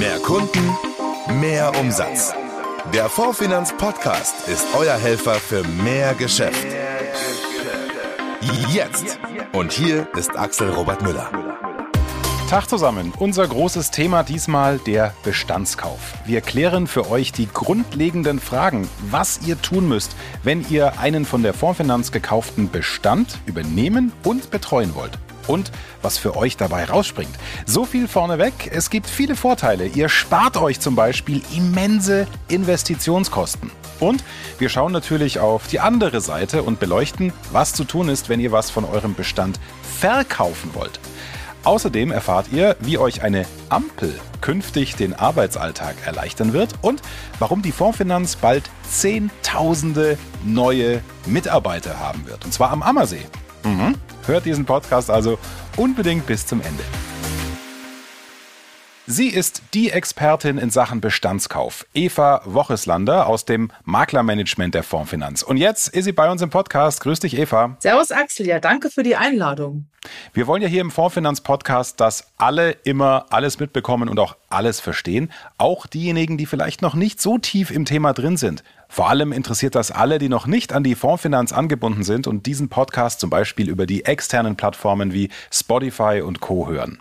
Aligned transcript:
Mehr 0.00 0.18
Kunden, 0.20 0.78
mehr 1.42 1.78
Umsatz. 1.78 2.32
Der 2.94 3.10
Fondfinanz 3.10 3.76
Podcast 3.76 4.48
ist 4.48 4.66
euer 4.74 4.96
Helfer 4.96 5.34
für 5.34 5.62
mehr 5.62 6.14
Geschäft. 6.14 6.66
Jetzt. 8.70 9.18
Und 9.52 9.72
hier 9.72 10.08
ist 10.16 10.34
Axel 10.38 10.70
Robert 10.70 11.02
Müller. 11.02 11.30
Tag 12.48 12.70
zusammen. 12.70 13.12
Unser 13.18 13.46
großes 13.46 13.90
Thema 13.90 14.22
diesmal 14.22 14.78
der 14.78 15.12
Bestandskauf. 15.22 16.14
Wir 16.24 16.40
klären 16.40 16.86
für 16.86 17.10
euch 17.10 17.32
die 17.32 17.48
grundlegenden 17.52 18.40
Fragen, 18.40 18.88
was 19.10 19.46
ihr 19.46 19.60
tun 19.60 19.86
müsst, 19.86 20.16
wenn 20.42 20.64
ihr 20.70 20.98
einen 20.98 21.26
von 21.26 21.42
der 21.42 21.52
Fondsfinanz 21.52 22.10
gekauften 22.10 22.70
Bestand 22.70 23.38
übernehmen 23.44 24.12
und 24.24 24.50
betreuen 24.50 24.94
wollt. 24.94 25.18
Und 25.46 25.72
was 26.02 26.18
für 26.18 26.36
euch 26.36 26.56
dabei 26.56 26.84
rausspringt. 26.84 27.34
So 27.66 27.84
viel 27.84 28.08
vorneweg, 28.08 28.70
es 28.72 28.90
gibt 28.90 29.06
viele 29.08 29.36
Vorteile. 29.36 29.86
Ihr 29.86 30.08
spart 30.08 30.56
euch 30.56 30.80
zum 30.80 30.94
Beispiel 30.94 31.42
immense 31.54 32.26
Investitionskosten. 32.48 33.70
Und 34.00 34.24
wir 34.58 34.68
schauen 34.68 34.92
natürlich 34.92 35.38
auf 35.38 35.66
die 35.66 35.80
andere 35.80 36.20
Seite 36.20 36.62
und 36.62 36.80
beleuchten, 36.80 37.32
was 37.52 37.74
zu 37.74 37.84
tun 37.84 38.08
ist, 38.08 38.28
wenn 38.28 38.40
ihr 38.40 38.52
was 38.52 38.70
von 38.70 38.84
eurem 38.84 39.14
Bestand 39.14 39.60
verkaufen 39.98 40.70
wollt. 40.74 41.00
Außerdem 41.62 42.10
erfahrt 42.10 42.46
ihr, 42.52 42.76
wie 42.80 42.96
euch 42.96 43.22
eine 43.22 43.44
Ampel 43.68 44.18
künftig 44.40 44.96
den 44.96 45.12
Arbeitsalltag 45.12 45.94
erleichtern 46.06 46.54
wird 46.54 46.70
und 46.80 47.02
warum 47.38 47.60
die 47.60 47.72
Fondsfinanz 47.72 48.36
bald 48.36 48.70
Zehntausende 48.88 50.16
neue 50.42 51.02
Mitarbeiter 51.26 52.00
haben 52.00 52.26
wird. 52.26 52.46
Und 52.46 52.54
zwar 52.54 52.70
am 52.70 52.82
Ammersee. 52.82 53.26
Mhm. 53.64 53.96
Hört 54.26 54.44
diesen 54.44 54.64
Podcast 54.64 55.10
also 55.10 55.38
unbedingt 55.76 56.26
bis 56.26 56.46
zum 56.46 56.60
Ende. 56.60 56.82
Sie 59.12 59.26
ist 59.26 59.62
die 59.74 59.90
Expertin 59.90 60.56
in 60.56 60.70
Sachen 60.70 61.00
Bestandskauf, 61.00 61.84
Eva 61.94 62.42
Wocheslander 62.44 63.26
aus 63.26 63.44
dem 63.44 63.72
Maklermanagement 63.82 64.72
der 64.72 64.84
Fondsfinanz. 64.84 65.42
Und 65.42 65.56
jetzt 65.56 65.88
ist 65.88 66.04
sie 66.04 66.12
bei 66.12 66.30
uns 66.30 66.42
im 66.42 66.50
Podcast. 66.50 67.00
Grüß 67.00 67.18
dich, 67.18 67.36
Eva. 67.36 67.76
Servus, 67.80 68.12
Axel. 68.12 68.46
Ja, 68.46 68.60
danke 68.60 68.88
für 68.88 69.02
die 69.02 69.16
Einladung. 69.16 69.86
Wir 70.32 70.46
wollen 70.46 70.62
ja 70.62 70.68
hier 70.68 70.80
im 70.80 70.92
Fondsfinanz-Podcast, 70.92 71.98
dass 71.98 72.28
alle 72.38 72.70
immer 72.84 73.26
alles 73.30 73.58
mitbekommen 73.58 74.08
und 74.08 74.20
auch 74.20 74.36
alles 74.48 74.78
verstehen. 74.78 75.32
Auch 75.58 75.88
diejenigen, 75.88 76.38
die 76.38 76.46
vielleicht 76.46 76.80
noch 76.80 76.94
nicht 76.94 77.20
so 77.20 77.36
tief 77.36 77.72
im 77.72 77.86
Thema 77.86 78.12
drin 78.12 78.36
sind. 78.36 78.62
Vor 78.88 79.10
allem 79.10 79.32
interessiert 79.32 79.74
das 79.74 79.90
alle, 79.90 80.20
die 80.20 80.28
noch 80.28 80.46
nicht 80.46 80.72
an 80.72 80.84
die 80.84 80.94
Fondsfinanz 80.94 81.52
angebunden 81.52 82.04
sind 82.04 82.28
und 82.28 82.46
diesen 82.46 82.68
Podcast 82.68 83.18
zum 83.18 83.28
Beispiel 83.28 83.68
über 83.68 83.86
die 83.86 84.04
externen 84.04 84.54
Plattformen 84.54 85.12
wie 85.12 85.30
Spotify 85.50 86.22
und 86.24 86.38
Co. 86.38 86.68
hören. 86.68 87.00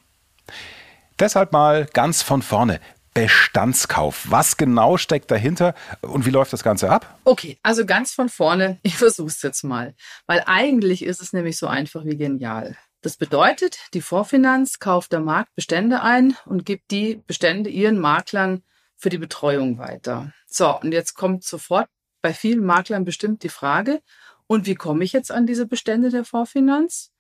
Deshalb 1.19 1.51
mal 1.51 1.85
ganz 1.85 2.21
von 2.21 2.41
vorne. 2.41 2.79
Bestandskauf. 3.13 4.27
Was 4.29 4.55
genau 4.55 4.97
steckt 4.97 5.29
dahinter 5.31 5.73
und 6.01 6.25
wie 6.25 6.29
läuft 6.29 6.53
das 6.53 6.63
Ganze 6.63 6.89
ab? 6.89 7.19
Okay, 7.25 7.57
also 7.63 7.85
ganz 7.85 8.13
von 8.13 8.29
vorne, 8.29 8.79
ich 8.83 8.95
versuche 8.95 9.27
es 9.27 9.41
jetzt 9.41 9.63
mal, 9.63 9.95
weil 10.27 10.43
eigentlich 10.45 11.03
ist 11.03 11.21
es 11.21 11.33
nämlich 11.33 11.57
so 11.57 11.67
einfach 11.67 12.05
wie 12.05 12.15
genial. 12.15 12.77
Das 13.01 13.17
bedeutet, 13.17 13.79
die 13.93 14.01
Vorfinanz 14.01 14.79
kauft 14.79 15.11
der 15.11 15.19
Markt 15.19 15.53
Bestände 15.55 16.01
ein 16.01 16.37
und 16.45 16.65
gibt 16.65 16.91
die 16.91 17.21
Bestände 17.27 17.69
ihren 17.69 17.99
Maklern 17.99 18.63
für 18.95 19.09
die 19.09 19.17
Betreuung 19.17 19.77
weiter. 19.77 20.33
So, 20.47 20.79
und 20.79 20.93
jetzt 20.93 21.15
kommt 21.15 21.43
sofort 21.43 21.87
bei 22.21 22.33
vielen 22.33 22.63
Maklern 22.63 23.03
bestimmt 23.05 23.43
die 23.43 23.49
Frage, 23.49 24.01
und 24.47 24.65
wie 24.65 24.75
komme 24.75 25.03
ich 25.03 25.13
jetzt 25.13 25.31
an 25.31 25.45
diese 25.45 25.67
Bestände 25.67 26.09
der 26.09 26.25
Vorfinanz? 26.25 27.11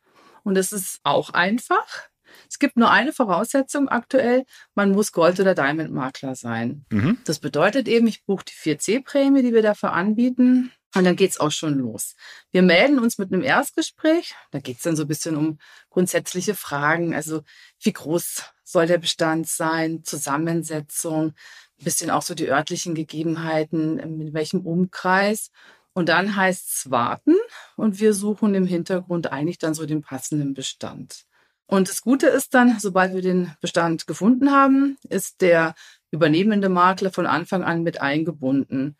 Und 0.43 0.55
das 0.55 0.71
ist 0.71 0.99
auch 1.03 1.29
einfach. 1.29 2.08
Es 2.49 2.59
gibt 2.59 2.77
nur 2.77 2.91
eine 2.91 3.13
Voraussetzung 3.13 3.89
aktuell, 3.89 4.45
man 4.75 4.91
muss 4.91 5.11
Gold- 5.11 5.39
oder 5.39 5.55
Diamond-Makler 5.55 6.35
sein. 6.35 6.85
Mhm. 6.89 7.17
Das 7.25 7.39
bedeutet 7.39 7.87
eben, 7.87 8.07
ich 8.07 8.23
buche 8.25 8.45
die 8.45 8.53
4C-Prämie, 8.53 9.41
die 9.41 9.53
wir 9.53 9.61
dafür 9.61 9.93
anbieten. 9.93 10.71
Und 10.95 11.03
dann 11.03 11.15
geht's 11.15 11.39
auch 11.39 11.51
schon 11.51 11.77
los. 11.77 12.15
Wir 12.51 12.63
melden 12.63 12.97
uns 12.97 13.19
mit 13.19 13.31
einem 13.31 13.43
Erstgespräch. 13.43 14.33
Da 14.49 14.59
geht's 14.59 14.81
dann 14.81 14.95
so 14.95 15.03
ein 15.03 15.07
bisschen 15.07 15.35
um 15.35 15.59
grundsätzliche 15.89 16.55
Fragen. 16.55 17.13
Also 17.13 17.43
wie 17.79 17.93
groß 17.93 18.43
soll 18.63 18.87
der 18.87 18.97
Bestand 18.97 19.47
sein? 19.47 20.03
Zusammensetzung, 20.03 21.33
ein 21.79 21.83
bisschen 21.83 22.09
auch 22.09 22.23
so 22.23 22.33
die 22.33 22.49
örtlichen 22.49 22.95
Gegebenheiten, 22.95 23.99
in 23.99 24.33
welchem 24.33 24.61
Umkreis. 24.61 25.51
Und 25.93 26.09
dann 26.09 26.35
heißt's 26.35 26.89
warten 26.89 27.35
und 27.75 27.99
wir 27.99 28.13
suchen 28.13 28.55
im 28.55 28.65
Hintergrund 28.65 29.31
eigentlich 29.31 29.57
dann 29.57 29.73
so 29.73 29.85
den 29.85 30.01
passenden 30.01 30.53
Bestand. 30.53 31.25
Und 31.69 31.87
das 31.87 32.01
Gute 32.01 32.25
ist 32.25 32.55
dann, 32.55 32.79
sobald 32.79 33.13
wir 33.13 33.21
den 33.21 33.55
Bestand 33.61 34.07
gefunden 34.07 34.51
haben, 34.51 34.97
ist 35.07 35.41
der 35.41 35.75
übernehmende 36.09 36.67
Makler 36.67 37.11
von 37.11 37.27
Anfang 37.27 37.63
an 37.63 37.83
mit 37.83 38.01
eingebunden. 38.01 38.97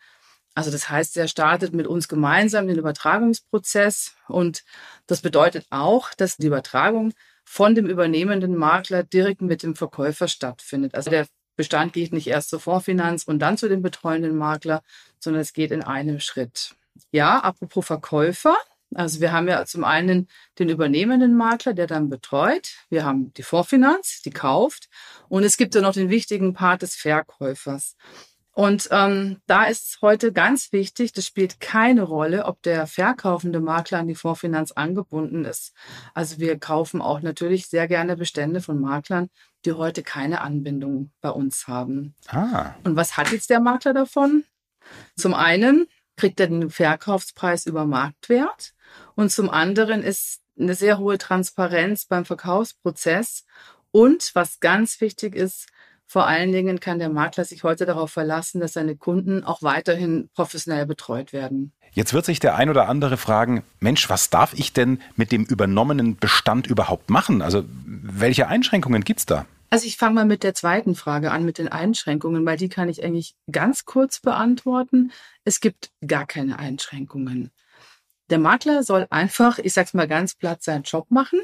Also 0.54 0.70
das 0.70 0.88
heißt, 0.88 1.16
er 1.16 1.26
startet 1.26 1.74
mit 1.74 1.88
uns 1.88 2.06
gemeinsam 2.06 2.68
den 2.68 2.78
Übertragungsprozess 2.78 4.14
und 4.28 4.62
das 5.08 5.20
bedeutet 5.20 5.66
auch, 5.70 6.14
dass 6.14 6.36
die 6.36 6.46
Übertragung 6.46 7.12
von 7.44 7.74
dem 7.74 7.86
übernehmenden 7.86 8.54
Makler 8.54 9.02
direkt 9.02 9.42
mit 9.42 9.64
dem 9.64 9.74
Verkäufer 9.74 10.28
stattfindet. 10.28 10.94
Also 10.94 11.10
der 11.10 11.26
Bestand 11.56 11.92
geht 11.92 12.12
nicht 12.12 12.28
erst 12.28 12.50
zur 12.50 12.60
Fondsfinanz 12.60 13.24
und 13.24 13.40
dann 13.40 13.58
zu 13.58 13.68
dem 13.68 13.82
betreuenden 13.82 14.36
Makler, 14.36 14.82
sondern 15.18 15.42
es 15.42 15.52
geht 15.52 15.72
in 15.72 15.82
einem 15.82 16.20
Schritt. 16.20 16.76
Ja, 17.10 17.40
apropos 17.40 17.84
Verkäufer, 17.84 18.56
also 18.94 19.20
wir 19.20 19.32
haben 19.32 19.48
ja 19.48 19.64
zum 19.66 19.84
einen 19.84 20.28
den 20.58 20.68
übernehmenden 20.68 21.36
Makler, 21.36 21.74
der 21.74 21.86
dann 21.86 22.08
betreut. 22.08 22.70
Wir 22.88 23.04
haben 23.04 23.32
die 23.34 23.42
Vorfinanz, 23.42 24.22
die 24.22 24.30
kauft. 24.30 24.88
Und 25.28 25.44
es 25.44 25.56
gibt 25.56 25.74
ja 25.74 25.80
noch 25.80 25.94
den 25.94 26.10
wichtigen 26.10 26.54
Part 26.54 26.82
des 26.82 26.94
Verkäufers. 26.96 27.96
Und 28.52 28.88
ähm, 28.90 29.40
da 29.46 29.64
ist 29.64 29.86
es 29.86 29.98
heute 30.02 30.32
ganz 30.32 30.72
wichtig, 30.72 31.12
das 31.12 31.24
spielt 31.24 31.60
keine 31.60 32.02
Rolle, 32.02 32.46
ob 32.46 32.60
der 32.62 32.86
verkaufende 32.86 33.60
Makler 33.60 34.00
an 34.00 34.08
die 34.08 34.16
Vorfinanz 34.16 34.72
angebunden 34.72 35.44
ist. 35.44 35.72
Also 36.14 36.38
wir 36.38 36.58
kaufen 36.58 37.00
auch 37.00 37.22
natürlich 37.22 37.68
sehr 37.68 37.86
gerne 37.86 38.16
Bestände 38.16 38.60
von 38.60 38.80
Maklern, 38.80 39.30
die 39.64 39.72
heute 39.72 40.02
keine 40.02 40.40
Anbindung 40.40 41.12
bei 41.20 41.30
uns 41.30 41.68
haben. 41.68 42.14
Ah. 42.26 42.74
Und 42.82 42.96
was 42.96 43.16
hat 43.16 43.30
jetzt 43.30 43.50
der 43.50 43.60
Makler 43.60 43.94
davon? 43.94 44.44
Zum 45.16 45.32
einen 45.32 45.86
kriegt 46.16 46.40
er 46.40 46.48
den 46.48 46.70
Verkaufspreis 46.70 47.66
über 47.66 47.86
Marktwert. 47.86 48.74
Und 49.20 49.30
zum 49.30 49.50
anderen 49.50 50.02
ist 50.02 50.40
eine 50.58 50.74
sehr 50.74 50.96
hohe 50.96 51.18
Transparenz 51.18 52.06
beim 52.06 52.24
Verkaufsprozess. 52.24 53.44
Und 53.90 54.30
was 54.32 54.60
ganz 54.60 55.02
wichtig 55.02 55.34
ist, 55.34 55.66
vor 56.06 56.26
allen 56.26 56.52
Dingen 56.52 56.80
kann 56.80 56.98
der 56.98 57.10
Makler 57.10 57.44
sich 57.44 57.62
heute 57.62 57.84
darauf 57.84 58.10
verlassen, 58.10 58.62
dass 58.62 58.72
seine 58.72 58.96
Kunden 58.96 59.44
auch 59.44 59.62
weiterhin 59.62 60.30
professionell 60.34 60.86
betreut 60.86 61.34
werden. 61.34 61.74
Jetzt 61.92 62.14
wird 62.14 62.24
sich 62.24 62.40
der 62.40 62.56
ein 62.56 62.70
oder 62.70 62.88
andere 62.88 63.18
fragen, 63.18 63.62
Mensch, 63.78 64.08
was 64.08 64.30
darf 64.30 64.54
ich 64.54 64.72
denn 64.72 65.02
mit 65.16 65.32
dem 65.32 65.44
übernommenen 65.44 66.16
Bestand 66.16 66.66
überhaupt 66.66 67.10
machen? 67.10 67.42
Also 67.42 67.64
welche 67.66 68.48
Einschränkungen 68.48 69.04
gibt 69.04 69.20
es 69.20 69.26
da? 69.26 69.44
Also 69.68 69.86
ich 69.86 69.98
fange 69.98 70.14
mal 70.14 70.24
mit 70.24 70.44
der 70.44 70.54
zweiten 70.54 70.94
Frage 70.94 71.30
an, 71.30 71.44
mit 71.44 71.58
den 71.58 71.68
Einschränkungen, 71.68 72.46
weil 72.46 72.56
die 72.56 72.70
kann 72.70 72.88
ich 72.88 73.04
eigentlich 73.04 73.34
ganz 73.52 73.84
kurz 73.84 74.20
beantworten. 74.20 75.12
Es 75.44 75.60
gibt 75.60 75.90
gar 76.06 76.24
keine 76.26 76.58
Einschränkungen. 76.58 77.50
Der 78.30 78.38
Makler 78.38 78.82
soll 78.82 79.06
einfach, 79.10 79.58
ich 79.58 79.72
sag's 79.72 79.94
mal 79.94 80.08
ganz 80.08 80.34
platt, 80.34 80.62
seinen 80.62 80.84
Job 80.84 81.10
machen. 81.10 81.40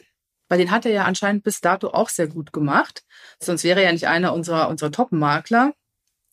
Weil 0.48 0.58
den 0.58 0.70
hat 0.70 0.86
er 0.86 0.92
ja 0.92 1.04
anscheinend 1.04 1.42
bis 1.42 1.60
dato 1.60 1.88
auch 1.88 2.08
sehr 2.08 2.28
gut 2.28 2.52
gemacht. 2.52 3.04
Sonst 3.40 3.64
wäre 3.64 3.80
er 3.80 3.86
ja 3.86 3.92
nicht 3.92 4.06
einer 4.06 4.32
unserer, 4.32 4.68
unserer 4.68 4.92
Top-Makler. 4.92 5.74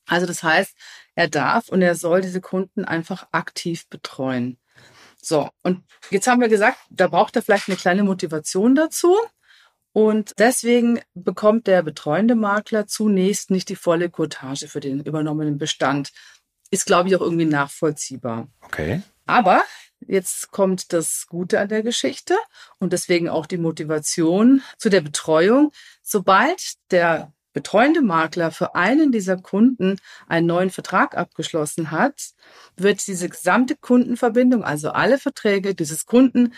Also 0.06 0.26
das 0.28 0.44
heißt, 0.44 0.76
er 1.16 1.28
darf 1.28 1.70
und 1.70 1.82
er 1.82 1.96
soll 1.96 2.22
diese 2.22 2.42
Kunden 2.42 2.86
einfach 2.86 3.28
aktiv 3.32 3.88
betreuen. 3.90 4.60
So, 5.22 5.50
und 5.64 5.84
jetzt 6.10 6.28
haben 6.28 6.42
wir 6.42 6.50
gesagt, 6.50 6.78
da 6.90 7.08
braucht 7.08 7.36
er 7.36 7.42
vielleicht 7.42 7.70
eine 7.70 7.78
kleine 7.78 8.04
Motivation 8.04 8.76
dazu. 8.76 9.18
Und 9.94 10.34
deswegen 10.38 11.00
bekommt 11.14 11.68
der 11.68 11.82
betreuende 11.84 12.36
Makler 12.36 12.88
zunächst 12.88 13.52
nicht 13.52 13.70
die 13.70 13.76
volle 13.76 14.10
Cottage 14.10 14.68
für 14.68 14.80
den 14.80 15.00
übernommenen 15.02 15.58
Bestand. 15.58 16.12
Ist, 16.72 16.86
glaube 16.86 17.08
ich, 17.08 17.16
auch 17.16 17.22
irgendwie 17.22 17.46
nachvollziehbar. 17.46 18.48
Okay. 18.64 19.02
Aber 19.26 19.64
Jetzt 20.08 20.52
kommt 20.52 20.94
das 20.94 21.28
Gute 21.28 21.60
an 21.60 21.70
der 21.70 21.84
Geschichte 21.84 22.36
und 22.80 22.94
deswegen 22.94 23.30
auch 23.30 23.46
die 23.46 23.58
Motivation 23.58 24.62
zu 24.78 24.90
der 24.90 25.02
Betreuung. 25.02 25.72
Sobald 26.02 26.74
der 26.92 27.34
betreuende 27.54 28.02
Makler 28.02 28.52
für 28.52 28.76
einen 28.76 29.12
dieser 29.12 29.38
Kunden 29.38 30.00
einen 30.28 30.48
neuen 30.48 30.70
Vertrag 30.72 31.16
abgeschlossen 31.16 31.92
hat, 31.92 32.32
wird 32.76 33.06
diese 33.08 33.30
gesamte 33.30 33.76
Kundenverbindung, 33.76 34.64
also 34.64 34.90
alle 34.90 35.20
Verträge 35.20 35.76
dieses 35.76 36.06
Kunden, 36.06 36.54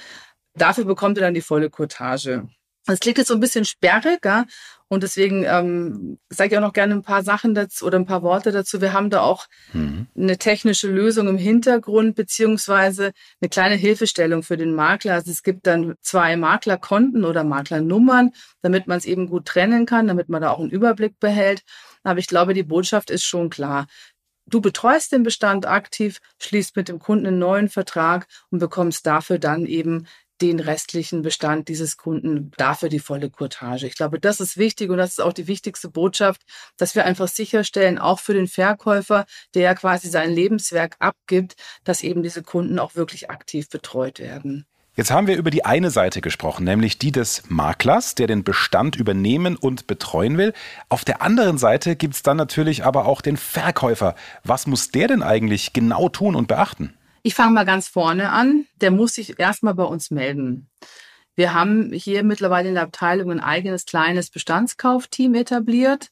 dafür 0.54 0.86
bekommt 0.86 1.18
er 1.18 1.26
dann 1.26 1.34
die 1.34 1.42
volle 1.42 1.70
Cottage. 1.70 2.48
Es 2.88 3.00
klingt 3.00 3.18
jetzt 3.18 3.30
so 3.30 3.34
ein 3.34 3.40
bisschen 3.40 3.66
sperriger 3.66 4.46
und 4.88 5.02
deswegen 5.02 5.44
ähm, 5.46 6.20
sage 6.30 6.52
ich 6.52 6.58
auch 6.58 6.62
noch 6.62 6.74
gerne 6.74 6.94
ein 6.94 7.02
paar 7.02 7.24
Sachen 7.24 7.56
dazu 7.56 7.86
oder 7.86 7.98
ein 7.98 8.06
paar 8.06 8.22
Worte 8.22 8.52
dazu. 8.52 8.82
Wir 8.82 8.94
haben 8.94 9.10
da 9.10 9.22
auch 9.22 9.48
mhm. 9.74 10.08
eine 10.16 10.38
technische 10.38 10.88
Lösung 10.88 11.28
im 11.28 11.40
Hintergrund 11.40 12.16
beziehungsweise 12.16 13.12
eine 13.42 13.50
kleine 13.50 13.76
Hilfestellung 13.76 14.44
für 14.44 14.58
den 14.58 14.76
Makler. 14.76 15.16
Also 15.16 15.32
es 15.32 15.42
gibt 15.42 15.66
dann 15.66 15.96
zwei 16.02 16.38
Maklerkonten 16.38 17.26
oder 17.26 17.44
Maklernummern, 17.44 18.32
damit 18.62 18.86
man 18.86 19.00
es 19.00 19.06
eben 19.06 19.28
gut 19.28 19.46
trennen 19.46 19.88
kann, 19.88 20.08
damit 20.08 20.30
man 20.30 20.44
da 20.44 20.52
auch 20.52 20.60
einen 20.60 20.70
Überblick 20.70 21.20
behält. 21.20 21.64
Aber 22.04 22.20
ich 22.20 22.28
glaube, 22.28 22.54
die 22.54 22.64
Botschaft 22.64 23.10
ist 23.10 23.26
schon 23.26 23.50
klar. 23.50 23.88
Du 24.48 24.62
betreust 24.62 25.12
den 25.12 25.24
Bestand 25.24 25.66
aktiv, 25.66 26.20
schließt 26.40 26.76
mit 26.76 26.88
dem 26.88 27.00
Kunden 27.00 27.26
einen 27.26 27.40
neuen 27.40 27.70
Vertrag 27.70 28.28
und 28.52 28.60
bekommst 28.60 29.08
dafür 29.08 29.40
dann 29.40 29.66
eben 29.66 30.06
den 30.42 30.60
restlichen 30.60 31.22
Bestand 31.22 31.68
dieses 31.68 31.98
Kunden 31.98 32.52
dafür 32.58 32.90
die 32.90 33.00
volle 33.00 33.30
Kurtage. 33.30 33.88
Ich 33.88 33.96
glaube, 33.96 34.20
das 34.20 34.40
ist 34.40 34.58
wichtig 34.58 34.90
und 34.90 34.98
das 34.98 35.12
ist 35.12 35.22
auch 35.22 35.34
die 35.34 35.48
wichtigste 35.48 35.90
Botschaft, 35.90 36.42
dass 36.78 36.96
wir 36.96 37.06
einfach 37.06 37.28
sicherstellen, 37.28 37.98
auch 37.98 38.20
für 38.20 38.34
den 38.34 38.48
Verkäufer, 38.48 39.26
der 39.54 39.62
ja 39.62 39.76
quasi 39.76 40.10
sein 40.10 40.32
Lebenswerk 40.32 40.96
abgibt, 41.00 41.56
dass 41.84 42.04
eben 42.04 42.24
diese 42.24 42.44
Kunden 42.44 42.80
auch 42.80 42.96
wirklich 42.96 43.30
aktiv 43.30 43.70
betreut 43.70 44.20
werden. 44.20 44.66
Jetzt 44.98 45.12
haben 45.12 45.28
wir 45.28 45.36
über 45.36 45.52
die 45.52 45.66
eine 45.66 45.92
Seite 45.92 46.22
gesprochen, 46.22 46.64
nämlich 46.64 46.98
die 46.98 47.12
des 47.12 47.44
Maklers, 47.50 48.16
der 48.16 48.28
den 48.28 48.46
Bestand 48.46 48.96
übernehmen 48.96 49.58
und 49.58 49.88
betreuen 49.88 50.38
will. 50.38 50.54
Auf 50.88 51.04
der 51.04 51.22
anderen 51.22 51.58
Seite 51.58 51.98
gibt 51.98 52.16
es 52.16 52.24
dann 52.24 52.38
natürlich 52.38 52.86
aber 52.86 53.06
auch 53.06 53.20
den 53.20 53.36
Verkäufer. 53.36 54.16
Was 54.46 54.68
muss 54.68 54.92
der 54.92 55.10
denn 55.10 55.22
eigentlich 55.22 55.74
genau 55.74 56.08
tun 56.08 56.34
und 56.34 56.48
beachten? 56.48 56.94
Ich 57.26 57.34
fange 57.34 57.54
mal 57.54 57.66
ganz 57.66 57.88
vorne 57.88 58.30
an. 58.30 58.68
Der 58.82 58.92
muss 58.92 59.16
sich 59.16 59.40
erstmal 59.40 59.74
bei 59.74 59.84
uns 59.84 60.12
melden. 60.12 60.70
Wir 61.34 61.56
haben 61.56 61.92
hier 61.92 62.24
mittlerweile 62.24 62.70
in 62.70 62.76
der 62.76 62.84
Abteilung 62.84 63.32
ein 63.32 63.40
eigenes 63.40 63.88
kleines 63.88 64.30
Bestandskaufteam 64.30 65.34
etabliert 65.34 66.12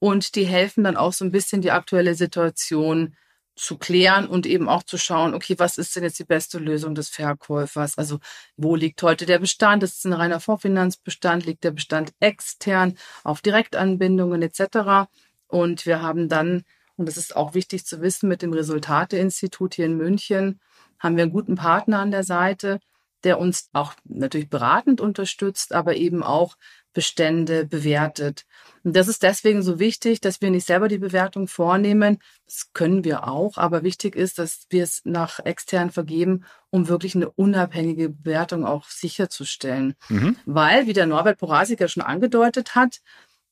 und 0.00 0.34
die 0.34 0.44
helfen 0.44 0.84
dann 0.84 0.98
auch 0.98 1.14
so 1.14 1.24
ein 1.24 1.30
bisschen 1.30 1.62
die 1.62 1.70
aktuelle 1.70 2.14
Situation 2.14 3.16
zu 3.56 3.78
klären 3.78 4.26
und 4.26 4.44
eben 4.44 4.68
auch 4.68 4.82
zu 4.82 4.98
schauen, 4.98 5.32
okay, 5.32 5.54
was 5.56 5.78
ist 5.78 5.96
denn 5.96 6.02
jetzt 6.02 6.18
die 6.18 6.24
beste 6.24 6.58
Lösung 6.58 6.94
des 6.94 7.08
Verkäufers? 7.08 7.96
Also 7.96 8.18
wo 8.58 8.76
liegt 8.76 9.02
heute 9.02 9.24
der 9.24 9.38
Bestand? 9.38 9.82
Ist 9.82 10.00
es 10.00 10.04
ein 10.04 10.12
reiner 10.12 10.40
Vorfinanzbestand? 10.40 11.46
Liegt 11.46 11.64
der 11.64 11.70
Bestand 11.70 12.12
extern 12.20 12.98
auf 13.24 13.40
Direktanbindungen 13.40 14.42
etc.? 14.42 15.08
Und 15.46 15.86
wir 15.86 16.02
haben 16.02 16.28
dann, 16.28 16.64
und 17.00 17.06
das 17.06 17.16
ist 17.16 17.34
auch 17.34 17.54
wichtig 17.54 17.86
zu 17.86 18.02
wissen, 18.02 18.28
mit 18.28 18.42
dem 18.42 18.52
Resultateinstitut 18.52 19.72
hier 19.74 19.86
in 19.86 19.96
München 19.96 20.60
haben 20.98 21.16
wir 21.16 21.22
einen 21.22 21.32
guten 21.32 21.54
Partner 21.54 22.00
an 22.00 22.10
der 22.10 22.24
Seite, 22.24 22.78
der 23.24 23.38
uns 23.38 23.70
auch 23.72 23.94
natürlich 24.04 24.50
beratend 24.50 25.00
unterstützt, 25.00 25.72
aber 25.72 25.96
eben 25.96 26.22
auch 26.22 26.58
Bestände 26.92 27.64
bewertet. 27.64 28.44
Und 28.84 28.94
das 28.96 29.08
ist 29.08 29.22
deswegen 29.22 29.62
so 29.62 29.78
wichtig, 29.78 30.20
dass 30.20 30.42
wir 30.42 30.50
nicht 30.50 30.66
selber 30.66 30.88
die 30.88 30.98
Bewertung 30.98 31.48
vornehmen. 31.48 32.18
Das 32.44 32.70
können 32.74 33.02
wir 33.02 33.26
auch, 33.26 33.56
aber 33.56 33.82
wichtig 33.82 34.14
ist, 34.14 34.38
dass 34.38 34.66
wir 34.68 34.84
es 34.84 35.00
nach 35.04 35.38
extern 35.38 35.90
vergeben, 35.90 36.44
um 36.68 36.88
wirklich 36.88 37.14
eine 37.14 37.30
unabhängige 37.30 38.10
Bewertung 38.10 38.66
auch 38.66 38.84
sicherzustellen. 38.90 39.94
Mhm. 40.10 40.36
Weil, 40.44 40.86
wie 40.86 40.92
der 40.92 41.06
Norbert 41.06 41.38
Porasiker 41.38 41.88
schon 41.88 42.02
angedeutet 42.02 42.74
hat, 42.74 43.00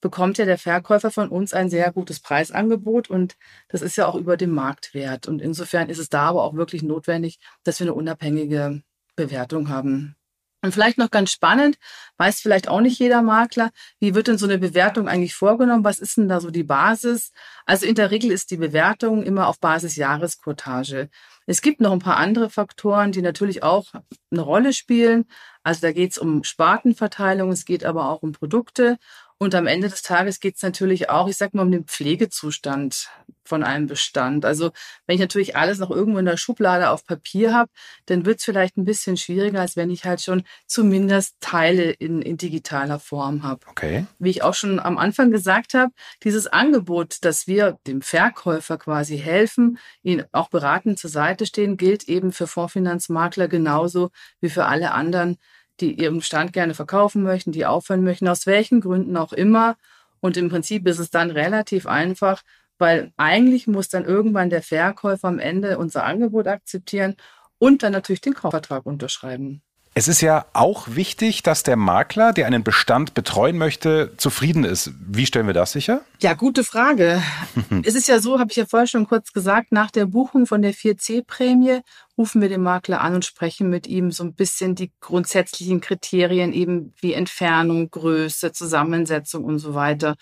bekommt 0.01 0.39
ja 0.39 0.45
der 0.45 0.59
Verkäufer 0.59 1.11
von 1.11 1.29
uns 1.29 1.55
ein 1.55 1.71
sehr 1.71 1.93
gutes 1.93 2.21
Preisangebot 2.21 3.11
und 3.11 3.37
das 3.69 3.83
ist 3.83 3.97
ja 3.97 4.07
auch 4.07 4.15
über 4.15 4.37
dem 4.37 4.51
Marktwert. 4.51 5.27
Und 5.27 5.43
insofern 5.43 5.89
ist 5.89 5.99
es 5.99 6.09
da 6.09 6.29
aber 6.29 6.45
auch 6.45 6.55
wirklich 6.55 6.83
notwendig, 6.83 7.39
dass 7.65 7.81
wir 7.81 7.87
eine 7.87 7.95
unabhängige 7.95 8.83
Bewertung 9.17 9.69
haben. 9.69 10.19
Und 10.61 10.73
vielleicht 10.73 10.99
noch 10.99 11.13
ganz 11.13 11.31
spannend, 11.31 11.79
weiß 12.17 12.41
vielleicht 12.41 12.69
auch 12.69 12.81
nicht 12.81 12.99
jeder 12.99 13.23
Makler, 13.23 13.71
wie 14.01 14.17
wird 14.17 14.27
denn 14.27 14.39
so 14.39 14.47
eine 14.47 14.59
Bewertung 14.59 15.07
eigentlich 15.07 15.37
vorgenommen? 15.37 15.85
Was 15.85 16.01
ist 16.01 16.17
denn 16.17 16.29
da 16.29 16.41
so 16.41 16.51
die 16.51 16.65
Basis? 16.65 17.31
Also 17.65 17.87
in 17.87 17.95
der 17.95 18.11
Regel 18.11 18.33
ist 18.33 18.51
die 18.51 18.57
Bewertung 18.57 19.23
immer 19.23 19.47
auf 19.47 19.61
Basis 19.61 19.95
Jahresquotage. 19.95 21.11
Es 21.47 21.63
gibt 21.63 21.81
noch 21.81 21.93
ein 21.93 22.01
paar 22.01 22.17
andere 22.17 22.51
Faktoren, 22.51 23.13
die 23.13 23.23
natürlich 23.23 23.63
auch 23.63 23.87
eine 24.33 24.41
Rolle 24.41 24.73
spielen. 24.73 25.27
Also 25.63 25.83
da 25.83 25.93
geht 25.93 26.11
es 26.11 26.19
um 26.19 26.43
Spartenverteilung, 26.43 27.53
es 27.53 27.65
geht 27.65 27.85
aber 27.85 28.11
auch 28.11 28.23
um 28.23 28.33
Produkte. 28.33 28.99
Und 29.39 29.55
am 29.55 29.69
Ende 29.69 29.89
des 29.89 30.03
Tages 30.03 30.41
geht 30.41 30.57
es 30.57 30.63
natürlich 30.63 31.11
auch, 31.11 31.29
ich 31.29 31.37
sag 31.37 31.55
mal, 31.55 31.63
um 31.63 31.71
den 31.71 31.85
Pflegezustand 31.85 33.09
von 33.45 33.63
einem 33.63 33.87
Bestand. 33.87 34.45
Also 34.45 34.73
wenn 35.07 35.15
ich 35.15 35.21
natürlich 35.21 35.57
alles 35.57 35.79
noch 35.79 35.91
irgendwo 35.91 36.19
in 36.19 36.27
der 36.27 36.37
Schublade 36.37 36.91
auf 36.91 37.05
Papier 37.05 37.55
habe, 37.55 37.71
dann 38.07 38.27
wird 38.27 38.41
es 38.41 38.45
vielleicht 38.45 38.77
ein 38.77 38.85
bisschen 38.85 39.17
schwieriger, 39.17 39.61
als 39.61 39.77
wenn 39.77 39.91
ich 39.91 40.05
halt 40.05 40.21
schon 40.21 40.43
zumindest 40.67 41.37
Teile 41.41 41.91
in, 41.91 42.21
in 42.21 42.37
digitaler 42.37 42.99
Form 42.99 43.45
habe. 43.45 43.67
Okay. 43.69 44.07
Wie 44.19 44.31
ich 44.31 44.43
auch 44.43 44.55
schon 44.55 44.81
am 44.81 44.99
Anfang 44.99 45.31
gesagt 45.31 45.75
habe, 45.75 45.93
dieses 46.25 46.47
Angebot, 46.47 47.19
dass 47.23 47.47
wir 47.47 47.79
dem 47.87 48.03
Verkäufer 48.03 48.77
quasi 48.77 49.19
helfen, 49.19 49.79
ihn 50.03 50.25
auch 50.33 50.51
beratend 50.51 50.99
zur 50.99 51.11
Seite 51.11 51.47
stehen, 51.47 51.77
gilt 51.77 52.05
eben 52.05 52.33
für 52.33 52.49
Fondsfinanzmakler 52.49 53.49
genauso 53.49 54.11
wie 54.41 54.51
für 54.51 54.67
alle 54.67 54.93
anderen 54.93 55.39
die 55.81 56.01
ihren 56.01 56.23
Stand 56.23 56.53
gerne 56.53 56.75
verkaufen 56.75 57.23
möchten, 57.23 57.53
die 57.53 57.67
aufhören 57.67 58.05
möchten, 58.05 58.29
aus 58.29 58.47
welchen 58.47 58.81
Gründen 58.81 59.17
auch 59.17 59.33
immer. 59.33 59.77
Und 60.21 60.37
im 60.37 60.49
Prinzip 60.49 60.87
ist 60.87 60.99
es 60.99 61.11
dann 61.11 61.31
relativ 61.31 61.87
einfach, 61.87 62.43
weil 62.79 63.13
eigentlich 63.17 63.67
muss 63.67 63.89
dann 63.89 64.05
irgendwann 64.05 64.51
der 64.51 64.63
Verkäufer 64.63 65.29
am 65.29 65.39
Ende 65.39 65.79
unser 65.79 66.05
Angebot 66.05 66.47
akzeptieren 66.47 67.17
und 67.59 67.83
dann 67.83 67.93
natürlich 67.93 68.21
den 68.21 68.35
Kaufvertrag 68.35 68.87
unterschreiben. 68.87 69.63
Es 69.99 70.07
ist 70.07 70.21
ja 70.21 70.47
auch 70.53 70.87
wichtig, 70.95 71.43
dass 71.43 71.65
der 71.65 71.75
Makler, 71.75 72.33
der 72.33 72.47
einen 72.47 72.63
Bestand 72.63 73.15
betreuen 73.15 73.59
möchte, 73.59 74.13
zufrieden 74.17 74.63
ist. 74.63 74.93
Wie 75.01 75.27
stellen 75.27 75.49
wir 75.49 75.55
das 75.55 75.73
sicher? 75.73 76.03
Ja, 76.21 76.35
gute 76.35 76.63
Frage. 76.63 77.21
es 77.83 77.97
ist 77.97 78.07
ja 78.07 78.21
so, 78.21 78.39
habe 78.39 78.49
ich 78.53 78.57
ja 78.57 78.65
vorher 78.65 78.87
schon 78.87 79.09
kurz 79.09 79.33
gesagt, 79.33 79.73
nach 79.73 79.91
der 79.91 80.07
Buchung 80.07 80.47
von 80.47 80.63
der 80.63 80.73
4C-Prämie 80.73 81.81
rufen 82.17 82.41
wir 82.41 82.49
den 82.49 82.63
Makler 82.63 83.01
an 83.01 83.17
und 83.17 83.25
sprechen 83.25 83.71
mit 83.71 83.89
ihm 83.89 84.13
so 84.13 84.23
ein 84.23 84.35
bisschen 84.35 84.77
die 84.77 84.93
grundsätzlichen 85.01 85.81
Kriterien 85.81 86.53
eben 86.53 86.95
wie 87.01 87.15
Entfernung, 87.15 87.91
Größe, 87.91 88.53
Zusammensetzung 88.53 89.43
und 89.43 89.59
so 89.59 89.75
weiter 89.75 90.15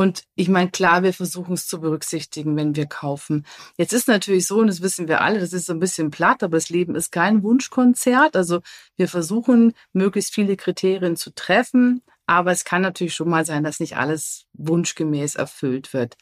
und 0.00 0.24
ich 0.34 0.48
meine, 0.48 0.70
klar, 0.70 1.02
wir 1.02 1.12
versuchen 1.12 1.52
es 1.52 1.66
zu 1.66 1.78
berücksichtigen, 1.78 2.56
wenn 2.56 2.74
wir 2.74 2.86
kaufen. 2.86 3.44
Jetzt 3.76 3.92
ist 3.92 4.08
natürlich 4.08 4.46
so, 4.46 4.60
und 4.60 4.68
das 4.68 4.80
wissen 4.80 5.08
wir 5.08 5.20
alle, 5.20 5.40
das 5.40 5.52
ist 5.52 5.66
so 5.66 5.74
ein 5.74 5.78
bisschen 5.78 6.10
platt, 6.10 6.42
aber 6.42 6.56
das 6.56 6.70
Leben 6.70 6.94
ist 6.94 7.12
kein 7.12 7.42
Wunschkonzert. 7.42 8.34
Also 8.34 8.62
wir 8.96 9.08
versuchen, 9.08 9.74
möglichst 9.92 10.32
viele 10.34 10.56
Kriterien 10.56 11.16
zu 11.16 11.34
treffen. 11.34 12.00
Aber 12.24 12.50
es 12.50 12.64
kann 12.64 12.80
natürlich 12.80 13.12
schon 13.12 13.28
mal 13.28 13.44
sein, 13.44 13.62
dass 13.62 13.78
nicht 13.78 13.98
alles 13.98 14.46
wunschgemäß 14.54 15.34
erfüllt 15.34 15.92
wird. 15.92 16.16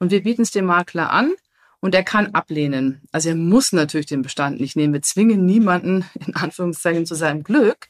Und 0.00 0.10
wir 0.10 0.24
bieten 0.24 0.42
es 0.42 0.50
dem 0.50 0.64
Makler 0.64 1.12
an 1.12 1.32
und 1.80 1.94
er 1.94 2.04
kann 2.04 2.34
ablehnen. 2.34 3.02
Also 3.10 3.30
er 3.30 3.34
muss 3.34 3.72
natürlich 3.72 4.06
den 4.06 4.22
Bestand 4.22 4.60
nicht 4.60 4.76
nehmen. 4.76 4.92
Wir 4.92 5.02
zwingen 5.02 5.46
niemanden 5.46 6.04
in 6.26 6.36
Anführungszeichen 6.36 7.06
zu 7.06 7.14
seinem 7.14 7.42
Glück. 7.42 7.88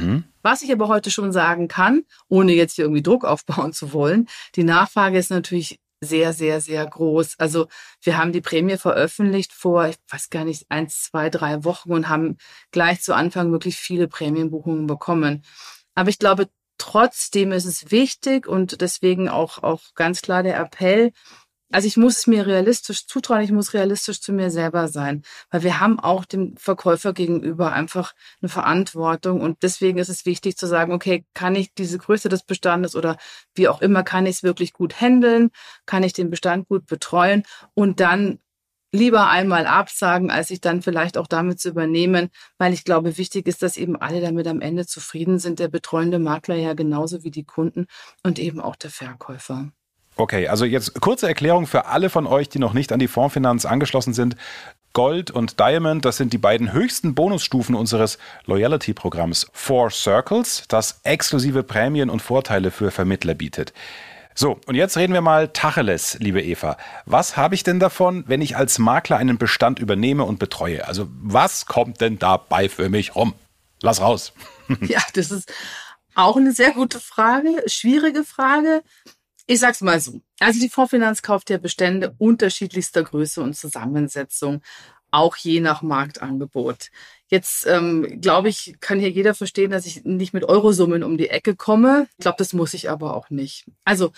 Mhm. 0.00 0.24
Was 0.42 0.62
ich 0.62 0.72
aber 0.72 0.88
heute 0.88 1.10
schon 1.10 1.32
sagen 1.32 1.68
kann, 1.68 2.04
ohne 2.28 2.52
jetzt 2.52 2.74
hier 2.74 2.84
irgendwie 2.84 3.02
Druck 3.02 3.24
aufbauen 3.24 3.72
zu 3.72 3.92
wollen, 3.92 4.28
die 4.54 4.64
Nachfrage 4.64 5.18
ist 5.18 5.30
natürlich 5.30 5.80
sehr, 6.00 6.32
sehr, 6.32 6.60
sehr 6.60 6.86
groß. 6.86 7.38
Also 7.38 7.68
wir 8.02 8.18
haben 8.18 8.32
die 8.32 8.40
Prämie 8.40 8.76
veröffentlicht 8.76 9.52
vor, 9.52 9.86
ich 9.86 9.96
weiß 10.10 10.30
gar 10.30 10.44
nicht, 10.44 10.66
eins, 10.68 11.02
zwei, 11.02 11.30
drei 11.30 11.64
Wochen 11.64 11.92
und 11.92 12.08
haben 12.08 12.36
gleich 12.70 13.02
zu 13.02 13.14
Anfang 13.14 13.50
wirklich 13.50 13.76
viele 13.76 14.08
Prämienbuchungen 14.08 14.86
bekommen. 14.86 15.42
Aber 15.94 16.10
ich 16.10 16.18
glaube, 16.18 16.48
trotzdem 16.78 17.52
ist 17.52 17.64
es 17.64 17.90
wichtig 17.90 18.46
und 18.46 18.80
deswegen 18.82 19.28
auch, 19.28 19.62
auch 19.62 19.80
ganz 19.94 20.20
klar 20.20 20.42
der 20.42 20.58
Appell, 20.58 21.12
also 21.72 21.88
ich 21.88 21.96
muss 21.96 22.26
mir 22.26 22.46
realistisch 22.46 23.06
zutrauen, 23.06 23.42
ich 23.42 23.50
muss 23.50 23.74
realistisch 23.74 24.20
zu 24.20 24.32
mir 24.32 24.50
selber 24.50 24.88
sein, 24.88 25.22
weil 25.50 25.62
wir 25.64 25.80
haben 25.80 25.98
auch 25.98 26.24
dem 26.24 26.56
Verkäufer 26.56 27.12
gegenüber 27.12 27.72
einfach 27.72 28.14
eine 28.40 28.48
Verantwortung. 28.48 29.40
Und 29.40 29.62
deswegen 29.62 29.98
ist 29.98 30.08
es 30.08 30.26
wichtig 30.26 30.56
zu 30.56 30.66
sagen, 30.66 30.92
okay, 30.92 31.24
kann 31.34 31.56
ich 31.56 31.74
diese 31.74 31.98
Größe 31.98 32.28
des 32.28 32.44
Bestandes 32.44 32.94
oder 32.94 33.16
wie 33.54 33.68
auch 33.68 33.80
immer, 33.82 34.04
kann 34.04 34.26
ich 34.26 34.36
es 34.36 34.42
wirklich 34.42 34.72
gut 34.72 35.00
handeln, 35.00 35.50
kann 35.86 36.04
ich 36.04 36.12
den 36.12 36.30
Bestand 36.30 36.68
gut 36.68 36.86
betreuen? 36.86 37.42
Und 37.74 38.00
dann 38.00 38.38
lieber 38.92 39.28
einmal 39.28 39.66
absagen, 39.66 40.30
als 40.30 40.48
sich 40.48 40.60
dann 40.60 40.82
vielleicht 40.82 41.18
auch 41.18 41.26
damit 41.26 41.60
zu 41.60 41.68
übernehmen, 41.70 42.30
weil 42.58 42.72
ich 42.72 42.84
glaube, 42.84 43.18
wichtig 43.18 43.46
ist, 43.48 43.62
dass 43.62 43.76
eben 43.76 43.96
alle 43.96 44.20
damit 44.20 44.46
am 44.46 44.60
Ende 44.60 44.86
zufrieden 44.86 45.38
sind, 45.38 45.58
der 45.58 45.68
betreuende 45.68 46.18
Makler 46.18 46.56
ja 46.56 46.74
genauso 46.74 47.24
wie 47.24 47.30
die 47.30 47.44
Kunden 47.44 47.86
und 48.22 48.38
eben 48.38 48.60
auch 48.60 48.76
der 48.76 48.90
Verkäufer. 48.90 49.72
Okay, 50.16 50.48
also 50.48 50.64
jetzt 50.64 50.98
kurze 51.00 51.28
Erklärung 51.28 51.66
für 51.66 51.86
alle 51.86 52.08
von 52.08 52.26
euch, 52.26 52.48
die 52.48 52.58
noch 52.58 52.72
nicht 52.72 52.90
an 52.90 52.98
die 52.98 53.08
Fondsfinanz 53.08 53.66
angeschlossen 53.66 54.14
sind. 54.14 54.36
Gold 54.94 55.30
und 55.30 55.60
Diamond, 55.60 56.06
das 56.06 56.16
sind 56.16 56.32
die 56.32 56.38
beiden 56.38 56.72
höchsten 56.72 57.14
Bonusstufen 57.14 57.74
unseres 57.74 58.16
Loyalty-Programms 58.46 59.48
Four 59.52 59.90
Circles, 59.90 60.64
das 60.68 61.00
exklusive 61.04 61.62
Prämien 61.62 62.08
und 62.08 62.22
Vorteile 62.22 62.70
für 62.70 62.90
Vermittler 62.90 63.34
bietet. 63.34 63.74
So, 64.34 64.58
und 64.64 64.74
jetzt 64.74 64.96
reden 64.96 65.12
wir 65.12 65.20
mal 65.20 65.48
Tacheles, 65.48 66.18
liebe 66.18 66.42
Eva. 66.42 66.78
Was 67.04 67.36
habe 67.36 67.54
ich 67.54 67.62
denn 67.62 67.78
davon, 67.78 68.24
wenn 68.26 68.40
ich 68.40 68.56
als 68.56 68.78
Makler 68.78 69.18
einen 69.18 69.36
Bestand 69.36 69.78
übernehme 69.78 70.24
und 70.24 70.38
betreue? 70.38 70.86
Also 70.86 71.08
was 71.20 71.66
kommt 71.66 72.00
denn 72.00 72.18
dabei 72.18 72.70
für 72.70 72.88
mich 72.88 73.14
rum? 73.14 73.34
Lass 73.82 74.00
raus. 74.00 74.32
Ja, 74.80 75.00
das 75.14 75.30
ist 75.30 75.52
auch 76.16 76.36
eine 76.36 76.50
sehr 76.50 76.72
gute 76.72 76.98
Frage, 76.98 77.62
schwierige 77.66 78.24
Frage. 78.24 78.82
Ich 79.46 79.60
sag's 79.60 79.80
mal 79.80 80.00
so. 80.00 80.20
Also 80.40 80.60
die 80.60 80.68
Fondsfinanz 80.68 81.22
kauft 81.22 81.50
ja 81.50 81.58
Bestände 81.58 82.14
unterschiedlichster 82.18 83.04
Größe 83.04 83.42
und 83.42 83.56
Zusammensetzung, 83.56 84.60
auch 85.10 85.36
je 85.36 85.60
nach 85.60 85.82
Marktangebot. 85.82 86.90
Jetzt 87.28 87.66
ähm, 87.66 88.20
glaube 88.20 88.48
ich, 88.48 88.76
kann 88.80 88.98
hier 88.98 89.10
jeder 89.10 89.34
verstehen, 89.34 89.70
dass 89.70 89.86
ich 89.86 90.04
nicht 90.04 90.34
mit 90.34 90.44
Eurosummen 90.44 91.02
um 91.02 91.16
die 91.16 91.30
Ecke 91.30 91.56
komme. 91.56 92.06
Ich 92.18 92.22
glaube, 92.22 92.38
das 92.38 92.52
muss 92.52 92.74
ich 92.74 92.90
aber 92.90 93.14
auch 93.14 93.30
nicht. 93.30 93.66
Also 93.84 94.12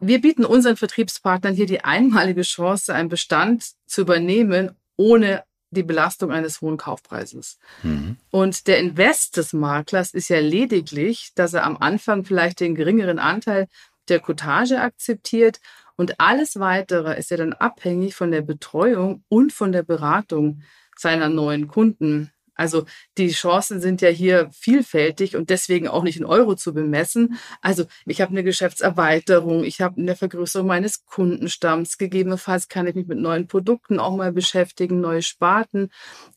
wir 0.00 0.20
bieten 0.20 0.44
unseren 0.44 0.76
Vertriebspartnern 0.76 1.54
hier 1.54 1.66
die 1.66 1.84
einmalige 1.84 2.42
Chance, 2.42 2.92
einen 2.94 3.08
Bestand 3.08 3.72
zu 3.86 4.00
übernehmen, 4.00 4.72
ohne 4.96 5.44
die 5.70 5.82
Belastung 5.82 6.30
eines 6.30 6.60
hohen 6.60 6.76
Kaufpreises. 6.76 7.58
Mhm. 7.82 8.16
Und 8.30 8.66
der 8.66 8.78
Invest 8.78 9.36
des 9.36 9.52
Maklers 9.52 10.12
ist 10.12 10.28
ja 10.28 10.40
lediglich, 10.40 11.32
dass 11.34 11.54
er 11.54 11.64
am 11.64 11.78
Anfang 11.78 12.24
vielleicht 12.24 12.60
den 12.60 12.74
geringeren 12.74 13.18
Anteil 13.18 13.68
der 14.08 14.20
Cottage 14.20 14.80
akzeptiert 14.80 15.60
und 15.96 16.20
alles 16.20 16.58
weitere 16.58 17.18
ist 17.18 17.30
ja 17.30 17.36
dann 17.36 17.52
abhängig 17.52 18.14
von 18.14 18.30
der 18.30 18.42
Betreuung 18.42 19.24
und 19.28 19.52
von 19.52 19.72
der 19.72 19.82
Beratung 19.82 20.62
seiner 20.96 21.28
neuen 21.28 21.68
Kunden. 21.68 22.32
Also 22.54 22.84
die 23.16 23.30
Chancen 23.30 23.80
sind 23.80 24.02
ja 24.02 24.08
hier 24.08 24.50
vielfältig 24.52 25.36
und 25.36 25.48
deswegen 25.48 25.88
auch 25.88 26.02
nicht 26.02 26.18
in 26.18 26.24
Euro 26.24 26.54
zu 26.54 26.74
bemessen. 26.74 27.38
Also 27.62 27.86
ich 28.04 28.20
habe 28.20 28.30
eine 28.30 28.44
Geschäftserweiterung, 28.44 29.64
ich 29.64 29.80
habe 29.80 30.00
eine 30.00 30.16
Vergrößerung 30.16 30.66
meines 30.66 31.04
Kundenstamms, 31.06 31.96
gegebenenfalls 31.96 32.68
kann 32.68 32.86
ich 32.86 32.94
mich 32.94 33.06
mit 33.06 33.18
neuen 33.18 33.46
Produkten 33.46 33.98
auch 33.98 34.14
mal 34.14 34.32
beschäftigen, 34.32 35.00
neue 35.00 35.22
Sparten 35.22 35.90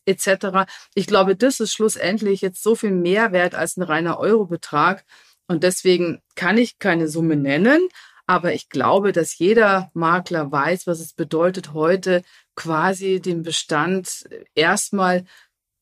etc. 0.05 0.67
Ich 0.93 1.07
glaube, 1.07 1.35
das 1.35 1.59
ist 1.59 1.73
schlussendlich 1.73 2.41
jetzt 2.41 2.63
so 2.63 2.75
viel 2.75 2.91
mehr 2.91 3.31
wert 3.33 3.53
als 3.53 3.75
ein 3.77 3.83
reiner 3.83 4.17
Eurobetrag 4.17 5.03
und 5.47 5.63
deswegen 5.63 6.21
kann 6.35 6.57
ich 6.57 6.79
keine 6.79 7.07
Summe 7.07 7.35
nennen. 7.35 7.87
Aber 8.27 8.53
ich 8.53 8.69
glaube, 8.69 9.11
dass 9.11 9.37
jeder 9.37 9.91
Makler 9.93 10.51
weiß, 10.51 10.87
was 10.87 10.99
es 10.99 11.13
bedeutet, 11.13 11.73
heute 11.73 12.23
quasi 12.55 13.21
den 13.21 13.43
Bestand 13.43 14.27
erstmal 14.55 15.25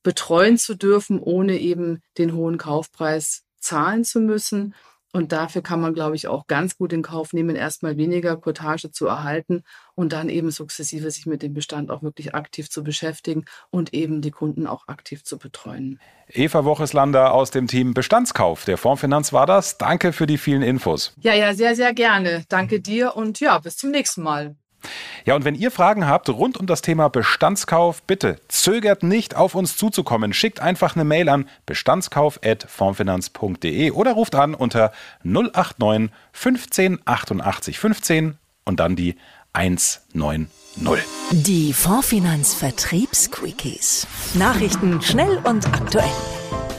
betreuen 0.03 0.57
zu 0.57 0.75
dürfen, 0.75 1.19
ohne 1.19 1.57
eben 1.57 2.01
den 2.17 2.33
hohen 2.35 2.57
Kaufpreis 2.57 3.43
zahlen 3.59 4.03
zu 4.03 4.19
müssen. 4.19 4.75
Und 5.15 5.31
dafür 5.31 5.61
kann 5.61 5.79
man, 5.79 5.93
glaube 5.93 6.15
ich, 6.15 6.27
auch 6.27 6.47
ganz 6.47 6.75
gut 6.75 6.91
in 6.91 7.03
Kauf 7.03 7.33
nehmen, 7.33 7.55
erstmal 7.55 7.97
weniger 7.97 8.35
Cottage 8.35 8.91
zu 8.91 9.05
erhalten 9.05 9.63
und 9.93 10.11
dann 10.11 10.27
eben 10.27 10.49
sukzessive 10.49 11.11
sich 11.11 11.27
mit 11.27 11.43
dem 11.43 11.53
Bestand 11.53 11.91
auch 11.91 12.01
wirklich 12.01 12.33
aktiv 12.33 12.67
zu 12.69 12.83
beschäftigen 12.83 13.45
und 13.69 13.93
eben 13.93 14.21
die 14.21 14.31
Kunden 14.31 14.65
auch 14.65 14.87
aktiv 14.87 15.23
zu 15.23 15.37
betreuen. 15.37 15.99
Eva 16.27 16.65
Wocheslander 16.65 17.31
aus 17.31 17.51
dem 17.51 17.67
Team 17.67 17.93
Bestandskauf 17.93 18.65
der 18.65 18.79
Fondsfinanz 18.79 19.33
war 19.33 19.45
das. 19.45 19.77
Danke 19.77 20.13
für 20.13 20.25
die 20.25 20.39
vielen 20.39 20.63
Infos. 20.63 21.13
Ja, 21.21 21.35
ja, 21.35 21.53
sehr, 21.53 21.75
sehr 21.75 21.93
gerne. 21.93 22.43
Danke 22.49 22.79
dir 22.79 23.15
und 23.15 23.39
ja, 23.39 23.59
bis 23.59 23.77
zum 23.77 23.91
nächsten 23.91 24.23
Mal. 24.23 24.55
Ja, 25.25 25.35
und 25.35 25.45
wenn 25.45 25.55
ihr 25.55 25.71
Fragen 25.71 26.05
habt 26.07 26.29
rund 26.29 26.57
um 26.57 26.65
das 26.65 26.81
Thema 26.81 27.07
Bestandskauf, 27.09 28.01
bitte 28.03 28.41
zögert 28.47 29.03
nicht 29.03 29.35
auf 29.35 29.55
uns 29.55 29.75
zuzukommen. 29.77 30.33
Schickt 30.33 30.59
einfach 30.59 30.95
eine 30.95 31.05
Mail 31.05 31.29
an 31.29 31.47
bestandskauf.formfinanz.de 31.65 33.91
oder 33.91 34.13
ruft 34.13 34.35
an 34.35 34.55
unter 34.55 34.91
089 35.23 36.11
15 36.31 36.99
88 37.05 37.79
15 37.79 38.37
und 38.65 38.79
dann 38.79 38.95
die 38.95 39.17
190. 39.53 40.47
Die 41.31 41.73
Fondsfinanz 41.73 42.53
Vertriebsquickies. 42.55 44.07
Nachrichten 44.33 45.01
schnell 45.01 45.37
und 45.43 45.65
aktuell. 45.67 46.09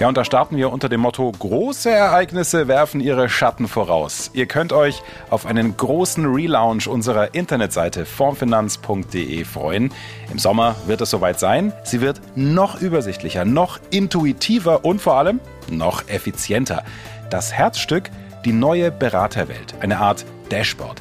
Ja, 0.01 0.09
und 0.09 0.17
da 0.17 0.25
starten 0.25 0.57
wir 0.57 0.73
unter 0.73 0.89
dem 0.89 1.03
Motto 1.03 1.31
Große 1.39 1.89
Ereignisse 1.89 2.67
werfen 2.67 3.01
ihre 3.01 3.29
Schatten 3.29 3.69
voraus. 3.69 4.29
Ihr 4.35 4.47
könnt 4.47 4.73
euch 4.73 5.03
auf 5.31 5.47
einen 5.47 5.77
großen 5.77 6.27
Relaunch 6.27 6.89
unserer 6.89 7.33
Internetseite 7.33 8.05
formfinanz.de 8.05 9.45
freuen. 9.45 9.93
Im 10.33 10.41
Sommer 10.41 10.75
wird 10.87 11.01
es 11.01 11.11
soweit 11.11 11.39
sein. 11.39 11.73
Sie 11.85 12.01
wird 12.01 12.21
noch 12.35 12.81
übersichtlicher, 12.81 13.45
noch 13.45 13.79
intuitiver 13.91 14.85
und 14.85 15.01
vor 15.01 15.15
allem 15.15 15.39
noch 15.71 16.09
effizienter. 16.09 16.83
Das 17.31 17.53
Herzstück, 17.53 18.11
die 18.45 18.53
neue 18.53 18.91
Beraterwelt, 18.91 19.75
eine 19.81 19.99
Art 19.99 20.27
Dashboard. 20.51 21.01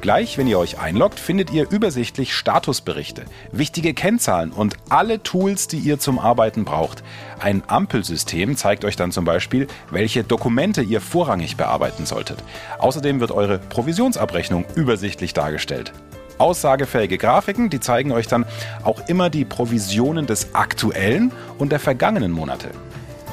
Gleich, 0.00 0.38
wenn 0.38 0.46
ihr 0.46 0.60
euch 0.60 0.78
einloggt, 0.78 1.18
findet 1.18 1.50
ihr 1.50 1.68
übersichtlich 1.70 2.32
Statusberichte, 2.32 3.24
wichtige 3.50 3.94
Kennzahlen 3.94 4.52
und 4.52 4.76
alle 4.88 5.24
Tools, 5.24 5.66
die 5.66 5.78
ihr 5.78 5.98
zum 5.98 6.20
Arbeiten 6.20 6.64
braucht. 6.64 7.02
Ein 7.40 7.64
Ampelsystem 7.66 8.56
zeigt 8.56 8.84
euch 8.84 8.94
dann 8.94 9.10
zum 9.10 9.24
Beispiel, 9.24 9.66
welche 9.90 10.22
Dokumente 10.22 10.82
ihr 10.82 11.00
vorrangig 11.00 11.56
bearbeiten 11.56 12.06
solltet. 12.06 12.44
Außerdem 12.78 13.18
wird 13.18 13.32
eure 13.32 13.58
Provisionsabrechnung 13.58 14.66
übersichtlich 14.76 15.34
dargestellt. 15.34 15.92
Aussagefähige 16.38 17.18
Grafiken, 17.18 17.68
die 17.68 17.80
zeigen 17.80 18.12
euch 18.12 18.28
dann 18.28 18.46
auch 18.84 19.08
immer 19.08 19.30
die 19.30 19.44
Provisionen 19.44 20.26
des 20.26 20.54
aktuellen 20.54 21.32
und 21.58 21.72
der 21.72 21.80
vergangenen 21.80 22.30
Monate. 22.30 22.70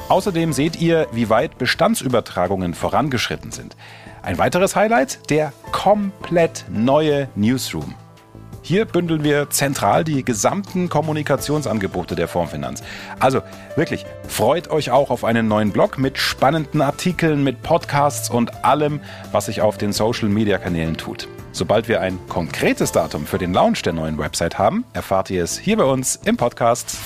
Außerdem 0.08 0.52
seht 0.52 0.80
ihr, 0.80 1.06
wie 1.12 1.30
weit 1.30 1.58
Bestandsübertragungen 1.58 2.74
vorangeschritten 2.74 3.52
sind. 3.52 3.76
Ein 4.26 4.38
weiteres 4.38 4.74
Highlight, 4.74 5.30
der 5.30 5.52
komplett 5.70 6.64
neue 6.68 7.28
Newsroom. 7.36 7.94
Hier 8.60 8.84
bündeln 8.84 9.22
wir 9.22 9.50
zentral 9.50 10.02
die 10.02 10.24
gesamten 10.24 10.88
Kommunikationsangebote 10.88 12.16
der 12.16 12.26
Formfinanz. 12.26 12.82
Also 13.20 13.42
wirklich, 13.76 14.04
freut 14.26 14.68
euch 14.68 14.90
auch 14.90 15.10
auf 15.10 15.22
einen 15.22 15.46
neuen 15.46 15.70
Blog 15.70 15.96
mit 15.98 16.18
spannenden 16.18 16.82
Artikeln, 16.82 17.44
mit 17.44 17.62
Podcasts 17.62 18.28
und 18.28 18.64
allem, 18.64 18.98
was 19.30 19.46
sich 19.46 19.60
auf 19.60 19.78
den 19.78 19.92
Social-Media-Kanälen 19.92 20.96
tut. 20.96 21.28
Sobald 21.52 21.86
wir 21.86 22.00
ein 22.00 22.18
konkretes 22.28 22.90
Datum 22.90 23.26
für 23.26 23.38
den 23.38 23.52
Launch 23.52 23.82
der 23.82 23.92
neuen 23.92 24.18
Website 24.18 24.58
haben, 24.58 24.84
erfahrt 24.92 25.30
ihr 25.30 25.44
es 25.44 25.56
hier 25.56 25.76
bei 25.76 25.84
uns 25.84 26.16
im 26.24 26.36
Podcast. 26.36 26.96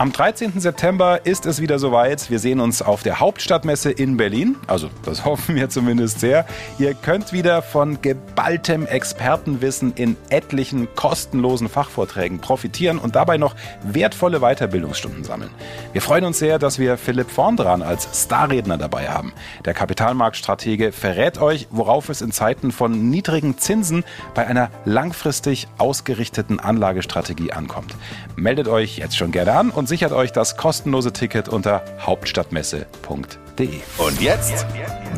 Am 0.00 0.12
13. 0.12 0.58
September 0.58 1.26
ist 1.26 1.44
es 1.44 1.60
wieder 1.60 1.78
soweit. 1.78 2.30
Wir 2.30 2.38
sehen 2.38 2.60
uns 2.60 2.80
auf 2.80 3.02
der 3.02 3.20
Hauptstadtmesse 3.20 3.90
in 3.90 4.16
Berlin. 4.16 4.56
Also, 4.66 4.88
das 5.04 5.24
hoffen 5.26 5.56
wir 5.56 5.68
zumindest 5.68 6.20
sehr. 6.20 6.46
Ihr 6.78 6.94
könnt 6.94 7.34
wieder 7.34 7.60
von 7.60 8.00
geballtem 8.00 8.86
Expertenwissen 8.86 9.92
in 9.96 10.16
etlichen 10.30 10.88
kostenlosen 10.94 11.68
Fachvorträgen 11.68 12.38
profitieren 12.38 12.96
und 12.96 13.14
dabei 13.14 13.36
noch 13.36 13.54
wertvolle 13.82 14.40
Weiterbildungsstunden 14.40 15.22
sammeln. 15.22 15.50
Wir 15.92 16.00
freuen 16.00 16.24
uns 16.24 16.38
sehr, 16.38 16.58
dass 16.58 16.78
wir 16.78 16.96
Philipp 16.96 17.30
Vorndran 17.30 17.82
als 17.82 18.08
Starredner 18.24 18.78
dabei 18.78 19.10
haben. 19.10 19.34
Der 19.66 19.74
Kapitalmarktstratege 19.74 20.92
verrät 20.92 21.42
euch, 21.42 21.68
worauf 21.70 22.08
es 22.08 22.22
in 22.22 22.32
Zeiten 22.32 22.72
von 22.72 23.10
niedrigen 23.10 23.58
Zinsen 23.58 24.04
bei 24.34 24.46
einer 24.46 24.70
langfristig 24.86 25.68
ausgerichteten 25.76 26.58
Anlagestrategie 26.58 27.52
ankommt. 27.52 27.94
Meldet 28.34 28.66
euch 28.66 28.96
jetzt 28.96 29.18
schon 29.18 29.30
gerne 29.30 29.52
an 29.52 29.68
und 29.68 29.89
sichert 29.90 30.12
euch 30.12 30.32
das 30.32 30.56
kostenlose 30.56 31.12
Ticket 31.12 31.50
unter 31.50 31.84
hauptstadtmesse.de. 32.00 33.80
Und 33.98 34.20
jetzt 34.22 34.64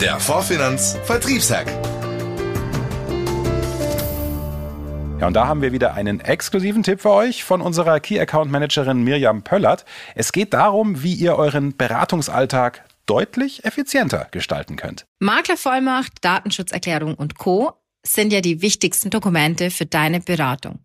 der 0.00 0.18
Vorfinanz 0.18 0.98
Vertriebshack. 1.04 1.66
Ja, 5.20 5.28
und 5.28 5.34
da 5.34 5.46
haben 5.46 5.62
wir 5.62 5.70
wieder 5.70 5.94
einen 5.94 6.18
exklusiven 6.18 6.82
Tipp 6.82 7.02
für 7.02 7.10
euch 7.10 7.44
von 7.44 7.60
unserer 7.60 8.00
Key 8.00 8.18
Account 8.18 8.50
Managerin 8.50 9.04
Mirjam 9.04 9.44
Pöllert. 9.44 9.84
Es 10.16 10.32
geht 10.32 10.52
darum, 10.52 11.04
wie 11.04 11.14
ihr 11.14 11.36
euren 11.36 11.76
Beratungsalltag 11.76 12.82
deutlich 13.06 13.64
effizienter 13.64 14.26
gestalten 14.32 14.74
könnt. 14.74 15.04
Maklervollmacht, 15.20 16.24
Datenschutzerklärung 16.24 17.14
und 17.14 17.38
Co 17.38 17.74
sind 18.04 18.32
ja 18.32 18.40
die 18.40 18.62
wichtigsten 18.62 19.10
Dokumente 19.10 19.70
für 19.70 19.86
deine 19.86 20.20
Beratung. 20.20 20.80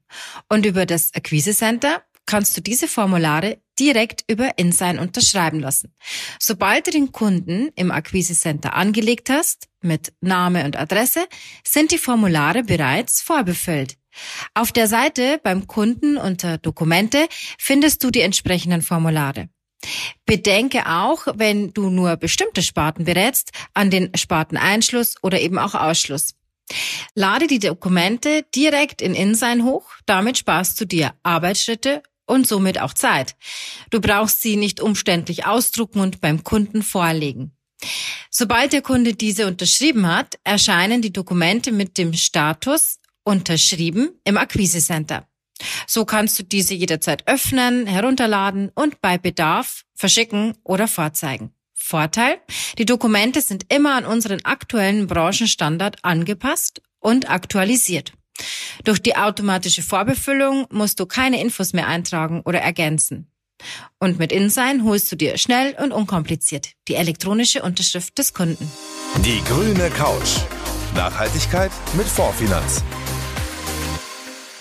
Und 0.50 0.66
über 0.66 0.86
das 0.86 1.14
Akquise 1.16 1.54
Center 1.54 2.04
kannst 2.28 2.56
du 2.56 2.62
diese 2.62 2.88
Formulare 2.88 3.58
direkt 3.80 4.24
über 4.28 4.58
InSign 4.58 5.00
unterschreiben 5.00 5.60
lassen. 5.60 5.94
Sobald 6.40 6.88
du 6.88 6.92
den 6.92 7.12
Kunden 7.12 7.70
im 7.76 7.92
Akquise 7.92 8.36
Center 8.36 8.76
angelegt 8.76 9.30
hast, 9.30 9.68
mit 9.82 10.14
Name 10.22 10.66
und 10.66 10.78
Adresse, 10.78 11.28
sind 11.64 11.92
die 11.92 11.98
Formulare 11.98 12.64
bereits 12.64 13.22
vorbefüllt. 13.22 13.98
Auf 14.54 14.72
der 14.72 14.88
Seite 14.88 15.40
beim 15.44 15.68
Kunden 15.68 16.18
unter 16.18 16.58
Dokumente 16.58 17.28
findest 17.60 18.04
du 18.04 18.12
die 18.12 18.22
entsprechenden 18.22 18.82
Formulare. 18.82 19.50
Bedenke 20.26 20.88
auch, 20.88 21.28
wenn 21.36 21.72
du 21.74 21.90
nur 21.90 22.18
bestimmte 22.18 22.64
Sparten 22.64 23.06
berätst, 23.06 23.52
an 23.74 23.92
den 23.92 24.12
Sparteneinschluss 24.16 25.16
oder 25.22 25.40
eben 25.40 25.60
auch 25.60 25.76
Ausschluss. 25.76 26.34
Lade 27.16 27.48
die 27.48 27.60
Dokumente 27.60 28.44
direkt 28.54 29.02
in 29.02 29.14
InSign 29.14 29.64
hoch, 29.64 29.90
damit 30.06 30.38
sparst 30.38 30.82
du 30.82 30.86
dir 30.86 31.14
Arbeitsschritte 31.24 32.04
und 32.28 32.48
somit 32.48 32.80
auch 32.80 32.94
Zeit. 32.94 33.36
Du 33.90 34.00
brauchst 34.00 34.42
sie 34.42 34.56
nicht 34.56 34.80
umständlich 34.80 35.46
ausdrucken 35.46 36.00
und 36.02 36.22
beim 36.22 36.44
Kunden 36.44 36.84
vorlegen. 36.84 37.54
Sobald 38.30 38.74
der 38.74 38.82
Kunde 38.82 39.14
diese 39.14 39.48
unterschrieben 39.48 40.08
hat, 40.08 40.38
erscheinen 40.44 41.02
die 41.02 41.14
Dokumente 41.14 41.72
mit 41.72 41.98
dem 41.98 42.14
Status 42.14 43.00
unterschrieben 43.24 44.12
im 44.24 44.38
Akquise 44.38 44.80
Center. 44.80 45.28
So 45.88 46.06
kannst 46.06 46.38
du 46.38 46.44
diese 46.44 46.74
jederzeit 46.74 47.28
öffnen, 47.28 47.88
herunterladen 47.88 48.72
und 48.76 49.02
bei 49.02 49.18
Bedarf 49.18 49.84
verschicken 49.96 50.56
oder 50.64 50.88
vorzeigen. 50.88 51.52
Vorteil, 51.74 52.40
die 52.78 52.86
Dokumente 52.86 53.42
sind 53.42 53.72
immer 53.74 53.96
an 53.96 54.06
unseren 54.06 54.44
aktuellen 54.44 55.08
Branchenstandard 55.08 56.04
angepasst 56.04 56.82
und 57.00 57.30
aktualisiert. 57.30 58.14
Durch 58.84 59.02
die 59.02 59.16
automatische 59.16 59.82
Vorbefüllung 59.82 60.68
musst 60.72 61.00
du 61.00 61.06
keine 61.06 61.42
Infos 61.42 61.74
mehr 61.74 61.88
eintragen 61.88 62.42
oder 62.46 62.60
ergänzen. 62.60 63.32
Und 64.00 64.20
mit 64.20 64.32
InSign 64.32 64.84
holst 64.84 65.12
du 65.12 65.16
dir 65.16 65.38
schnell 65.38 65.76
und 65.82 65.92
unkompliziert 65.92 66.74
die 66.88 66.96
elektronische 66.96 67.64
Unterschrift 67.64 68.18
des 68.18 68.34
Kunden. 68.34 68.72
Die 69.26 69.44
grüne 69.44 69.90
Couch. 69.90 70.42
Nachhaltigkeit 70.96 71.72
mit 71.94 72.08
Fondsfinanz. 72.08 72.84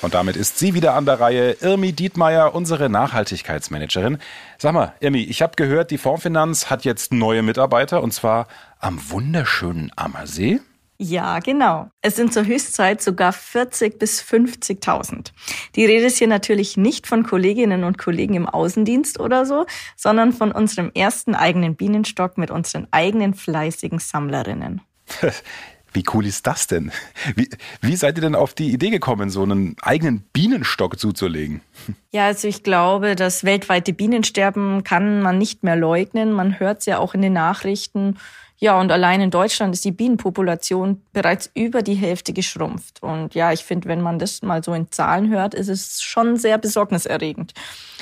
Und 0.03 0.15
damit 0.15 0.37
ist 0.37 0.59
sie 0.59 0.75
wieder 0.75 0.95
an 0.95 1.07
der 1.07 1.19
Reihe, 1.19 1.53
Irmi 1.61 1.93
Dietmeier, 1.93 2.55
unsere 2.55 2.89
Nachhaltigkeitsmanagerin. 2.89 4.19
Sag 4.59 4.75
mal, 4.75 4.95
Irmi, 5.01 5.23
ich 5.23 5.43
habe 5.43 5.55
gehört, 5.57 5.91
die 5.91 5.99
Fondsfinanz 5.99 6.71
hat 6.71 6.85
jetzt 6.85 7.13
neue 7.13 7.43
Mitarbeiter 7.43 8.03
und 8.03 8.13
zwar 8.13 8.47
am 8.79 9.01
wunderschönen 9.11 9.91
Ammersee. 9.97 10.61
Ja, 10.99 11.41
genau. 11.41 11.91
Es 12.01 12.17
sind 12.17 12.33
zur 12.33 12.47
Höchstzeit 12.47 13.03
sogar 13.03 13.33
40 13.33 13.99
bis 13.99 14.23
50.000. 14.23 15.33
Die 15.75 15.85
Rede 15.85 16.07
ist 16.07 16.19
hier 16.19 16.29
natürlich 16.29 16.77
nicht 16.77 17.07
von 17.07 17.23
Kolleginnen 17.23 17.85
und 17.85 17.99
Kollegen 17.99 18.35
im 18.35 18.49
Außendienst 18.49 19.21
oder 19.21 19.45
so, 19.45 19.67
sondern 19.97 20.33
von 20.33 20.53
unserem 20.53 20.91
ersten 20.95 21.35
eigenen 21.35 21.77
Bienenstock 21.77 22.39
mit 22.39 22.51
unseren 22.51 22.89
eigenen 22.93 23.35
fleißigen 23.35 23.99
Sammlerinnen. 23.99 24.81
Wie 25.93 26.05
cool 26.13 26.27
ist 26.27 26.47
das 26.47 26.67
denn? 26.67 26.93
Wie, 27.37 27.49
wie 27.81 27.97
seid 27.97 28.19
ihr 28.19 28.21
denn 28.21 28.35
auf 28.35 28.53
die 28.53 28.71
Idee 28.71 28.91
gekommen, 28.91 29.31
so 29.31 29.43
einen 29.43 29.77
eigenen 29.81 30.21
Bienenstock 30.33 30.99
zuzulegen? 30.99 31.63
Ja, 32.13 32.27
also 32.27 32.49
ich 32.49 32.63
glaube, 32.63 33.15
das 33.15 33.45
weltweite 33.45 33.93
Bienensterben 33.93 34.85
kann 34.85 35.21
man 35.21 35.37
nicht 35.37 35.63
mehr 35.63 35.77
leugnen. 35.77 36.33
Man 36.33 36.59
hört 36.59 36.81
es 36.81 36.87
ja 36.87 36.97
auch 36.99 37.13
in 37.13 37.21
den 37.21 37.35
Nachrichten. 37.35 38.17
Ja, 38.59 38.81
und 38.81 38.91
allein 38.91 39.21
in 39.21 39.31
Deutschland 39.31 39.75
ist 39.75 39.85
die 39.85 39.93
Bienenpopulation 39.93 41.03
bereits 41.13 41.51
über 41.55 41.83
die 41.83 41.95
Hälfte 41.95 42.33
geschrumpft. 42.33 43.03
Und 43.03 43.35
ja, 43.35 43.53
ich 43.53 43.65
finde, 43.65 43.89
wenn 43.89 44.01
man 44.01 44.19
das 44.19 44.41
mal 44.43 44.65
so 44.65 44.73
in 44.73 44.91
Zahlen 44.91 45.31
hört, 45.31 45.53
ist 45.53 45.69
es 45.69 46.01
schon 46.01 46.37
sehr 46.37 46.57
besorgniserregend. 46.57 47.53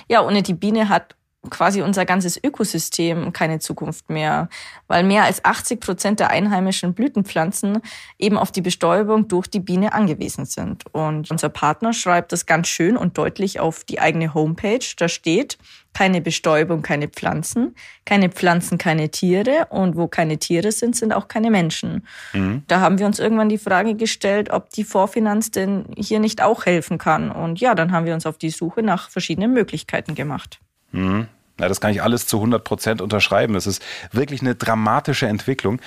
Ja, 0.09 0.25
ohne 0.25 0.43
die 0.43 0.55
Biene 0.55 0.89
hat 0.89 1.17
quasi 1.51 1.83
unser 1.83 2.05
ganzes 2.05 2.43
Ökosystem 2.43 3.33
keine 3.33 3.59
Zukunft 3.59 4.11
mehr, 4.11 4.49
weil 4.89 5.05
mehr 5.05 5.25
als 5.25 5.45
80 5.45 5.81
Prozent 5.81 6.21
der 6.21 6.31
einheimischen 6.31 6.95
Blütenpflanzen 6.95 7.81
eben 8.19 8.39
auf 8.39 8.53
die 8.53 8.63
Bestäubung 8.63 9.29
durch 9.29 9.49
die 9.49 9.61
Biene 9.61 9.93
angewiesen 9.93 10.47
sind. 10.47 10.85
Und 10.93 11.31
unser 11.31 11.49
Partner 11.49 11.93
schreibt 11.93 12.33
das 12.33 12.47
ganz 12.47 12.69
schön 12.69 12.97
und 12.97 13.19
deutlich 13.19 13.61
auf 13.61 13.85
die 13.85 14.01
eigene 14.01 14.35
Homepage. 14.35 14.85
Da 14.97 15.09
steht, 15.09 15.59
keine 15.95 16.21
Bestäubung, 16.21 16.83
keine 16.83 17.09
Pflanzen, 17.09 17.75
keine 18.05 18.29
Pflanzen, 18.29 18.77
keine 18.79 19.11
Tiere 19.11 19.69
und 19.71 19.97
wo 19.97 20.09
keine 20.09 20.39
Tiere 20.39 20.73
sind, 20.73 20.97
sind 20.97 21.13
auch 21.13 21.29
keine 21.29 21.51
Menschen. 21.51 22.07
Mhm. 22.33 22.65
Da 22.67 22.81
haben 22.81 22.99
wir 22.99 23.07
uns 23.07 23.21
irgendwann 23.21 23.49
die 23.49 23.59
Frage 23.59 23.95
gestellt, 23.95 24.51
ob 24.51 24.71
die 24.71 24.85
Vorfinanz 24.85 25.51
denn 25.53 25.87
hier 25.97 26.19
nicht 26.19 26.43
auch 26.43 26.67
helfen 26.67 26.99
kann. 26.99 27.31
Und 27.31 27.61
ja, 27.61 27.75
dann 27.75 27.93
haben 27.93 28.07
wir 28.07 28.15
uns 28.15 28.27
auf 28.27 28.37
die 28.37 28.51
Suche 28.51 28.83
nach 28.83 29.09
verschiedenen 29.09 29.53
Möglichkeiten 29.53 30.15
gemacht. 30.15 30.61
Mhm. 30.95 31.27
Ja, 31.61 31.69
das 31.69 31.81
kann 31.81 31.93
ich 31.93 32.03
alles 32.03 32.27
zu 32.27 32.39
100 32.39 32.65
Prozent 32.65 33.01
unterschreiben. 33.01 33.55
Das 33.55 33.67
ist 33.67 33.83
wirklich 34.11 34.41
eine 34.41 34.55
dramatische 34.55 35.27
Entwicklung. 35.27 35.81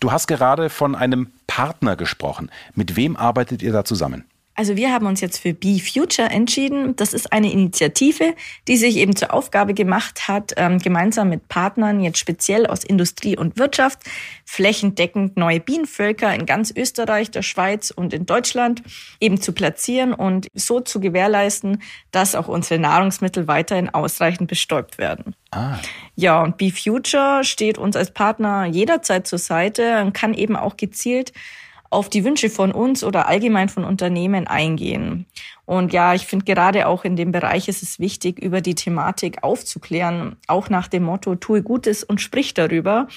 Du 0.00 0.12
hast 0.12 0.28
gerade 0.28 0.70
von 0.70 0.94
einem 0.94 1.30
Partner 1.46 1.94
gesprochen. 1.96 2.50
Mit 2.74 2.96
wem 2.96 3.16
arbeitet 3.16 3.62
ihr 3.62 3.72
da 3.72 3.84
zusammen? 3.84 4.24
Also 4.60 4.76
wir 4.76 4.92
haben 4.92 5.06
uns 5.06 5.22
jetzt 5.22 5.38
für 5.38 5.54
Be 5.54 5.78
Future 5.80 6.28
entschieden. 6.28 6.94
Das 6.94 7.14
ist 7.14 7.32
eine 7.32 7.50
Initiative, 7.50 8.34
die 8.68 8.76
sich 8.76 8.96
eben 8.96 9.16
zur 9.16 9.32
Aufgabe 9.32 9.72
gemacht 9.72 10.28
hat, 10.28 10.52
ähm, 10.58 10.78
gemeinsam 10.80 11.30
mit 11.30 11.48
Partnern, 11.48 12.02
jetzt 12.02 12.18
speziell 12.18 12.66
aus 12.66 12.84
Industrie 12.84 13.38
und 13.38 13.56
Wirtschaft, 13.56 14.00
flächendeckend 14.44 15.38
neue 15.38 15.60
Bienenvölker 15.60 16.34
in 16.34 16.44
ganz 16.44 16.70
Österreich, 16.76 17.30
der 17.30 17.40
Schweiz 17.40 17.90
und 17.90 18.12
in 18.12 18.26
Deutschland 18.26 18.82
eben 19.18 19.40
zu 19.40 19.54
platzieren 19.54 20.12
und 20.12 20.46
so 20.52 20.80
zu 20.80 21.00
gewährleisten, 21.00 21.80
dass 22.10 22.34
auch 22.34 22.48
unsere 22.48 22.78
Nahrungsmittel 22.78 23.48
weiterhin 23.48 23.88
ausreichend 23.88 24.50
bestäubt 24.50 24.98
werden. 24.98 25.34
Ah. 25.52 25.78
Ja, 26.16 26.42
und 26.42 26.58
Be 26.58 26.70
Future 26.70 27.44
steht 27.44 27.78
uns 27.78 27.96
als 27.96 28.12
Partner 28.12 28.66
jederzeit 28.66 29.26
zur 29.26 29.38
Seite 29.38 30.02
und 30.02 30.12
kann 30.12 30.34
eben 30.34 30.54
auch 30.54 30.76
gezielt 30.76 31.32
auf 31.90 32.08
die 32.08 32.24
Wünsche 32.24 32.48
von 32.48 32.72
uns 32.72 33.04
oder 33.04 33.26
allgemein 33.28 33.68
von 33.68 33.84
Unternehmen 33.84 34.46
eingehen. 34.46 35.26
Und 35.66 35.92
ja, 35.92 36.14
ich 36.14 36.26
finde 36.26 36.44
gerade 36.44 36.86
auch 36.86 37.04
in 37.04 37.16
dem 37.16 37.32
Bereich 37.32 37.68
ist 37.68 37.82
es 37.82 37.98
wichtig, 37.98 38.38
über 38.38 38.60
die 38.60 38.76
Thematik 38.76 39.42
aufzuklären, 39.42 40.36
auch 40.46 40.70
nach 40.70 40.88
dem 40.88 41.02
Motto, 41.02 41.34
tue 41.34 41.62
Gutes 41.62 42.04
und 42.04 42.20
sprich 42.20 42.54
darüber. 42.54 43.08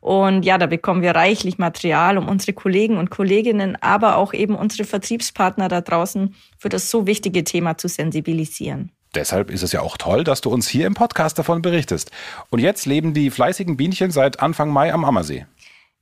Und 0.00 0.44
ja, 0.44 0.58
da 0.58 0.66
bekommen 0.66 1.02
wir 1.02 1.16
reichlich 1.16 1.58
Material, 1.58 2.18
um 2.18 2.28
unsere 2.28 2.52
Kollegen 2.52 2.98
und 2.98 3.10
Kolleginnen, 3.10 3.76
aber 3.80 4.16
auch 4.16 4.34
eben 4.34 4.54
unsere 4.54 4.84
Vertriebspartner 4.84 5.68
da 5.68 5.80
draußen 5.80 6.34
für 6.58 6.68
das 6.68 6.90
so 6.90 7.06
wichtige 7.06 7.42
Thema 7.44 7.78
zu 7.78 7.88
sensibilisieren. 7.88 8.92
Deshalb 9.16 9.50
ist 9.50 9.62
es 9.62 9.72
ja 9.72 9.80
auch 9.80 9.96
toll, 9.96 10.24
dass 10.24 10.42
du 10.42 10.50
uns 10.50 10.68
hier 10.68 10.86
im 10.86 10.94
Podcast 10.94 11.38
davon 11.38 11.62
berichtest. 11.62 12.10
Und 12.50 12.58
jetzt 12.58 12.86
leben 12.86 13.14
die 13.14 13.30
fleißigen 13.30 13.76
Bienchen 13.76 14.10
seit 14.10 14.40
Anfang 14.40 14.70
Mai 14.70 14.92
am 14.92 15.04
Ammersee. 15.04 15.46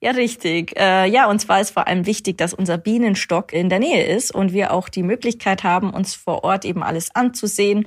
Ja, 0.04 0.10
richtig. 0.10 0.78
Äh, 0.78 1.08
ja, 1.08 1.30
und 1.30 1.38
zwar 1.38 1.62
ist 1.62 1.70
vor 1.70 1.86
allem 1.86 2.04
wichtig, 2.04 2.36
dass 2.36 2.52
unser 2.52 2.76
Bienenstock 2.76 3.54
in 3.54 3.70
der 3.70 3.78
Nähe 3.78 4.04
ist 4.04 4.34
und 4.34 4.52
wir 4.52 4.74
auch 4.74 4.90
die 4.90 5.02
Möglichkeit 5.02 5.64
haben, 5.64 5.94
uns 5.94 6.14
vor 6.14 6.44
Ort 6.44 6.66
eben 6.66 6.82
alles 6.82 7.14
anzusehen 7.14 7.86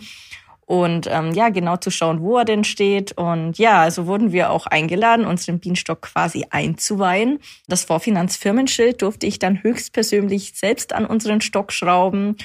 und 0.66 1.06
ähm, 1.12 1.32
ja, 1.34 1.50
genau 1.50 1.78
zu 1.78 1.92
schauen, 1.92 2.22
wo 2.22 2.40
er 2.40 2.46
denn 2.46 2.64
steht. 2.64 3.12
Und 3.12 3.60
ja, 3.60 3.82
also 3.82 4.08
wurden 4.08 4.32
wir 4.32 4.50
auch 4.50 4.66
eingeladen, 4.66 5.28
unseren 5.28 5.60
Bienenstock 5.60 6.02
quasi 6.02 6.44
einzuweihen. 6.50 7.38
Das 7.68 7.84
Vorfinanzfirmenschild 7.84 9.04
durfte 9.04 9.28
ich 9.28 9.38
dann 9.38 9.62
höchstpersönlich 9.62 10.54
selbst 10.56 10.94
an 10.94 11.06
unseren 11.06 11.42
Stock 11.42 11.72
schrauben. 11.72 12.36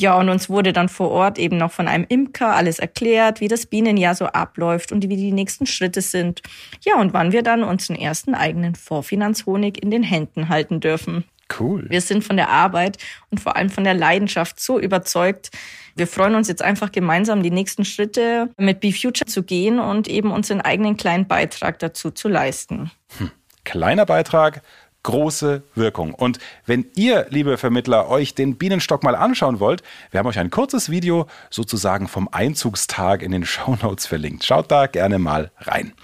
Ja, 0.00 0.16
und 0.16 0.28
uns 0.28 0.48
wurde 0.48 0.72
dann 0.72 0.88
vor 0.88 1.10
Ort 1.10 1.40
eben 1.40 1.56
noch 1.56 1.72
von 1.72 1.88
einem 1.88 2.06
Imker 2.08 2.54
alles 2.54 2.78
erklärt, 2.78 3.40
wie 3.40 3.48
das 3.48 3.66
Bienenjahr 3.66 4.14
so 4.14 4.26
abläuft 4.26 4.92
und 4.92 5.02
wie 5.08 5.16
die 5.16 5.32
nächsten 5.32 5.66
Schritte 5.66 6.02
sind. 6.02 6.40
Ja, 6.84 7.00
und 7.00 7.14
wann 7.14 7.32
wir 7.32 7.42
dann 7.42 7.64
unseren 7.64 7.96
ersten 7.96 8.36
eigenen 8.36 8.76
Vorfinanzhonig 8.76 9.82
in 9.82 9.90
den 9.90 10.04
Händen 10.04 10.48
halten 10.48 10.78
dürfen. 10.78 11.24
Cool. 11.58 11.84
Wir 11.88 12.00
sind 12.00 12.22
von 12.22 12.36
der 12.36 12.48
Arbeit 12.48 12.98
und 13.32 13.40
vor 13.40 13.56
allem 13.56 13.70
von 13.70 13.82
der 13.82 13.94
Leidenschaft 13.94 14.60
so 14.60 14.78
überzeugt. 14.78 15.50
Wir 15.96 16.06
freuen 16.06 16.36
uns 16.36 16.46
jetzt 16.46 16.62
einfach 16.62 16.92
gemeinsam 16.92 17.42
die 17.42 17.50
nächsten 17.50 17.84
Schritte 17.84 18.50
mit 18.56 18.78
BeFuture 18.78 19.26
zu 19.26 19.42
gehen 19.42 19.80
und 19.80 20.06
eben 20.06 20.30
unseren 20.30 20.60
eigenen 20.60 20.96
kleinen 20.96 21.26
Beitrag 21.26 21.80
dazu 21.80 22.12
zu 22.12 22.28
leisten. 22.28 22.92
Hm. 23.18 23.32
Kleiner 23.64 24.06
Beitrag, 24.06 24.62
große 25.08 25.62
Wirkung. 25.74 26.12
Und 26.12 26.38
wenn 26.66 26.84
ihr, 26.94 27.28
liebe 27.30 27.56
Vermittler, 27.56 28.10
euch 28.10 28.34
den 28.34 28.58
Bienenstock 28.58 29.02
mal 29.02 29.16
anschauen 29.16 29.58
wollt, 29.58 29.82
wir 30.10 30.20
haben 30.20 30.26
euch 30.26 30.38
ein 30.38 30.50
kurzes 30.50 30.90
Video 30.90 31.26
sozusagen 31.48 32.08
vom 32.08 32.28
Einzugstag 32.30 33.22
in 33.22 33.32
den 33.32 33.46
Shownotes 33.46 34.06
verlinkt. 34.06 34.44
Schaut 34.44 34.70
da 34.70 34.86
gerne 34.86 35.18
mal 35.18 35.50
rein. 35.60 35.94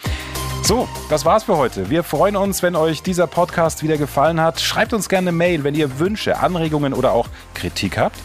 So, 0.62 0.88
das 1.10 1.26
war's 1.26 1.44
für 1.44 1.58
heute. 1.58 1.90
Wir 1.90 2.02
freuen 2.02 2.34
uns, 2.34 2.62
wenn 2.62 2.76
euch 2.76 3.02
dieser 3.02 3.26
Podcast 3.26 3.82
wieder 3.82 3.98
gefallen 3.98 4.40
hat. 4.40 4.58
Schreibt 4.62 4.94
uns 4.94 5.10
gerne 5.10 5.28
eine 5.28 5.36
Mail, 5.36 5.64
wenn 5.64 5.74
ihr 5.74 5.98
Wünsche, 5.98 6.38
Anregungen 6.38 6.94
oder 6.94 7.12
auch 7.12 7.28
Kritik 7.52 7.98
habt 7.98 8.16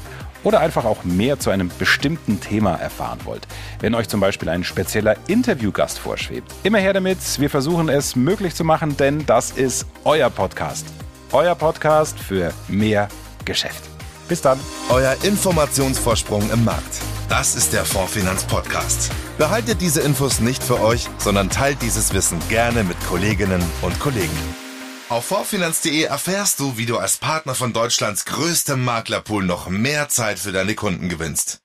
oder 0.43 0.59
einfach 0.59 0.85
auch 0.85 1.03
mehr 1.03 1.39
zu 1.39 1.49
einem 1.49 1.69
bestimmten 1.79 2.39
Thema 2.39 2.75
erfahren 2.75 3.19
wollt. 3.23 3.47
Wenn 3.79 3.95
euch 3.95 4.07
zum 4.07 4.19
Beispiel 4.19 4.49
ein 4.49 4.63
spezieller 4.63 5.15
Interviewgast 5.27 5.99
vorschwebt, 5.99 6.51
immer 6.63 6.79
her 6.79 6.93
damit. 6.93 7.17
Wir 7.39 7.49
versuchen 7.49 7.89
es 7.89 8.15
möglich 8.15 8.55
zu 8.55 8.63
machen, 8.63 8.97
denn 8.97 9.25
das 9.25 9.51
ist 9.51 9.85
euer 10.03 10.29
Podcast. 10.29 10.85
Euer 11.31 11.55
Podcast 11.55 12.19
für 12.19 12.53
mehr 12.67 13.07
Geschäft. 13.45 13.83
Bis 14.27 14.41
dann. 14.41 14.59
Euer 14.89 15.15
Informationsvorsprung 15.23 16.49
im 16.51 16.63
Markt. 16.63 17.01
Das 17.29 17.55
ist 17.55 17.73
der 17.73 17.83
Fondsfinanz 17.83 18.43
Podcast. 18.43 19.11
Behaltet 19.37 19.81
diese 19.81 20.01
Infos 20.01 20.39
nicht 20.39 20.63
für 20.63 20.79
euch, 20.81 21.07
sondern 21.17 21.49
teilt 21.49 21.81
dieses 21.81 22.13
Wissen 22.13 22.39
gerne 22.49 22.83
mit 22.83 22.97
Kolleginnen 23.07 23.61
und 23.81 23.99
Kollegen. 23.99 24.68
Auf 25.09 25.25
vorfinanz.de 25.25 26.03
erfährst 26.03 26.59
du, 26.59 26.77
wie 26.77 26.85
du 26.85 26.99
als 26.99 27.17
Partner 27.17 27.55
von 27.55 27.73
Deutschlands 27.73 28.25
größtem 28.25 28.79
Maklerpool 28.85 29.43
noch 29.43 29.67
mehr 29.67 30.07
Zeit 30.07 30.37
für 30.37 30.51
deine 30.51 30.75
Kunden 30.75 31.09
gewinnst. 31.09 31.63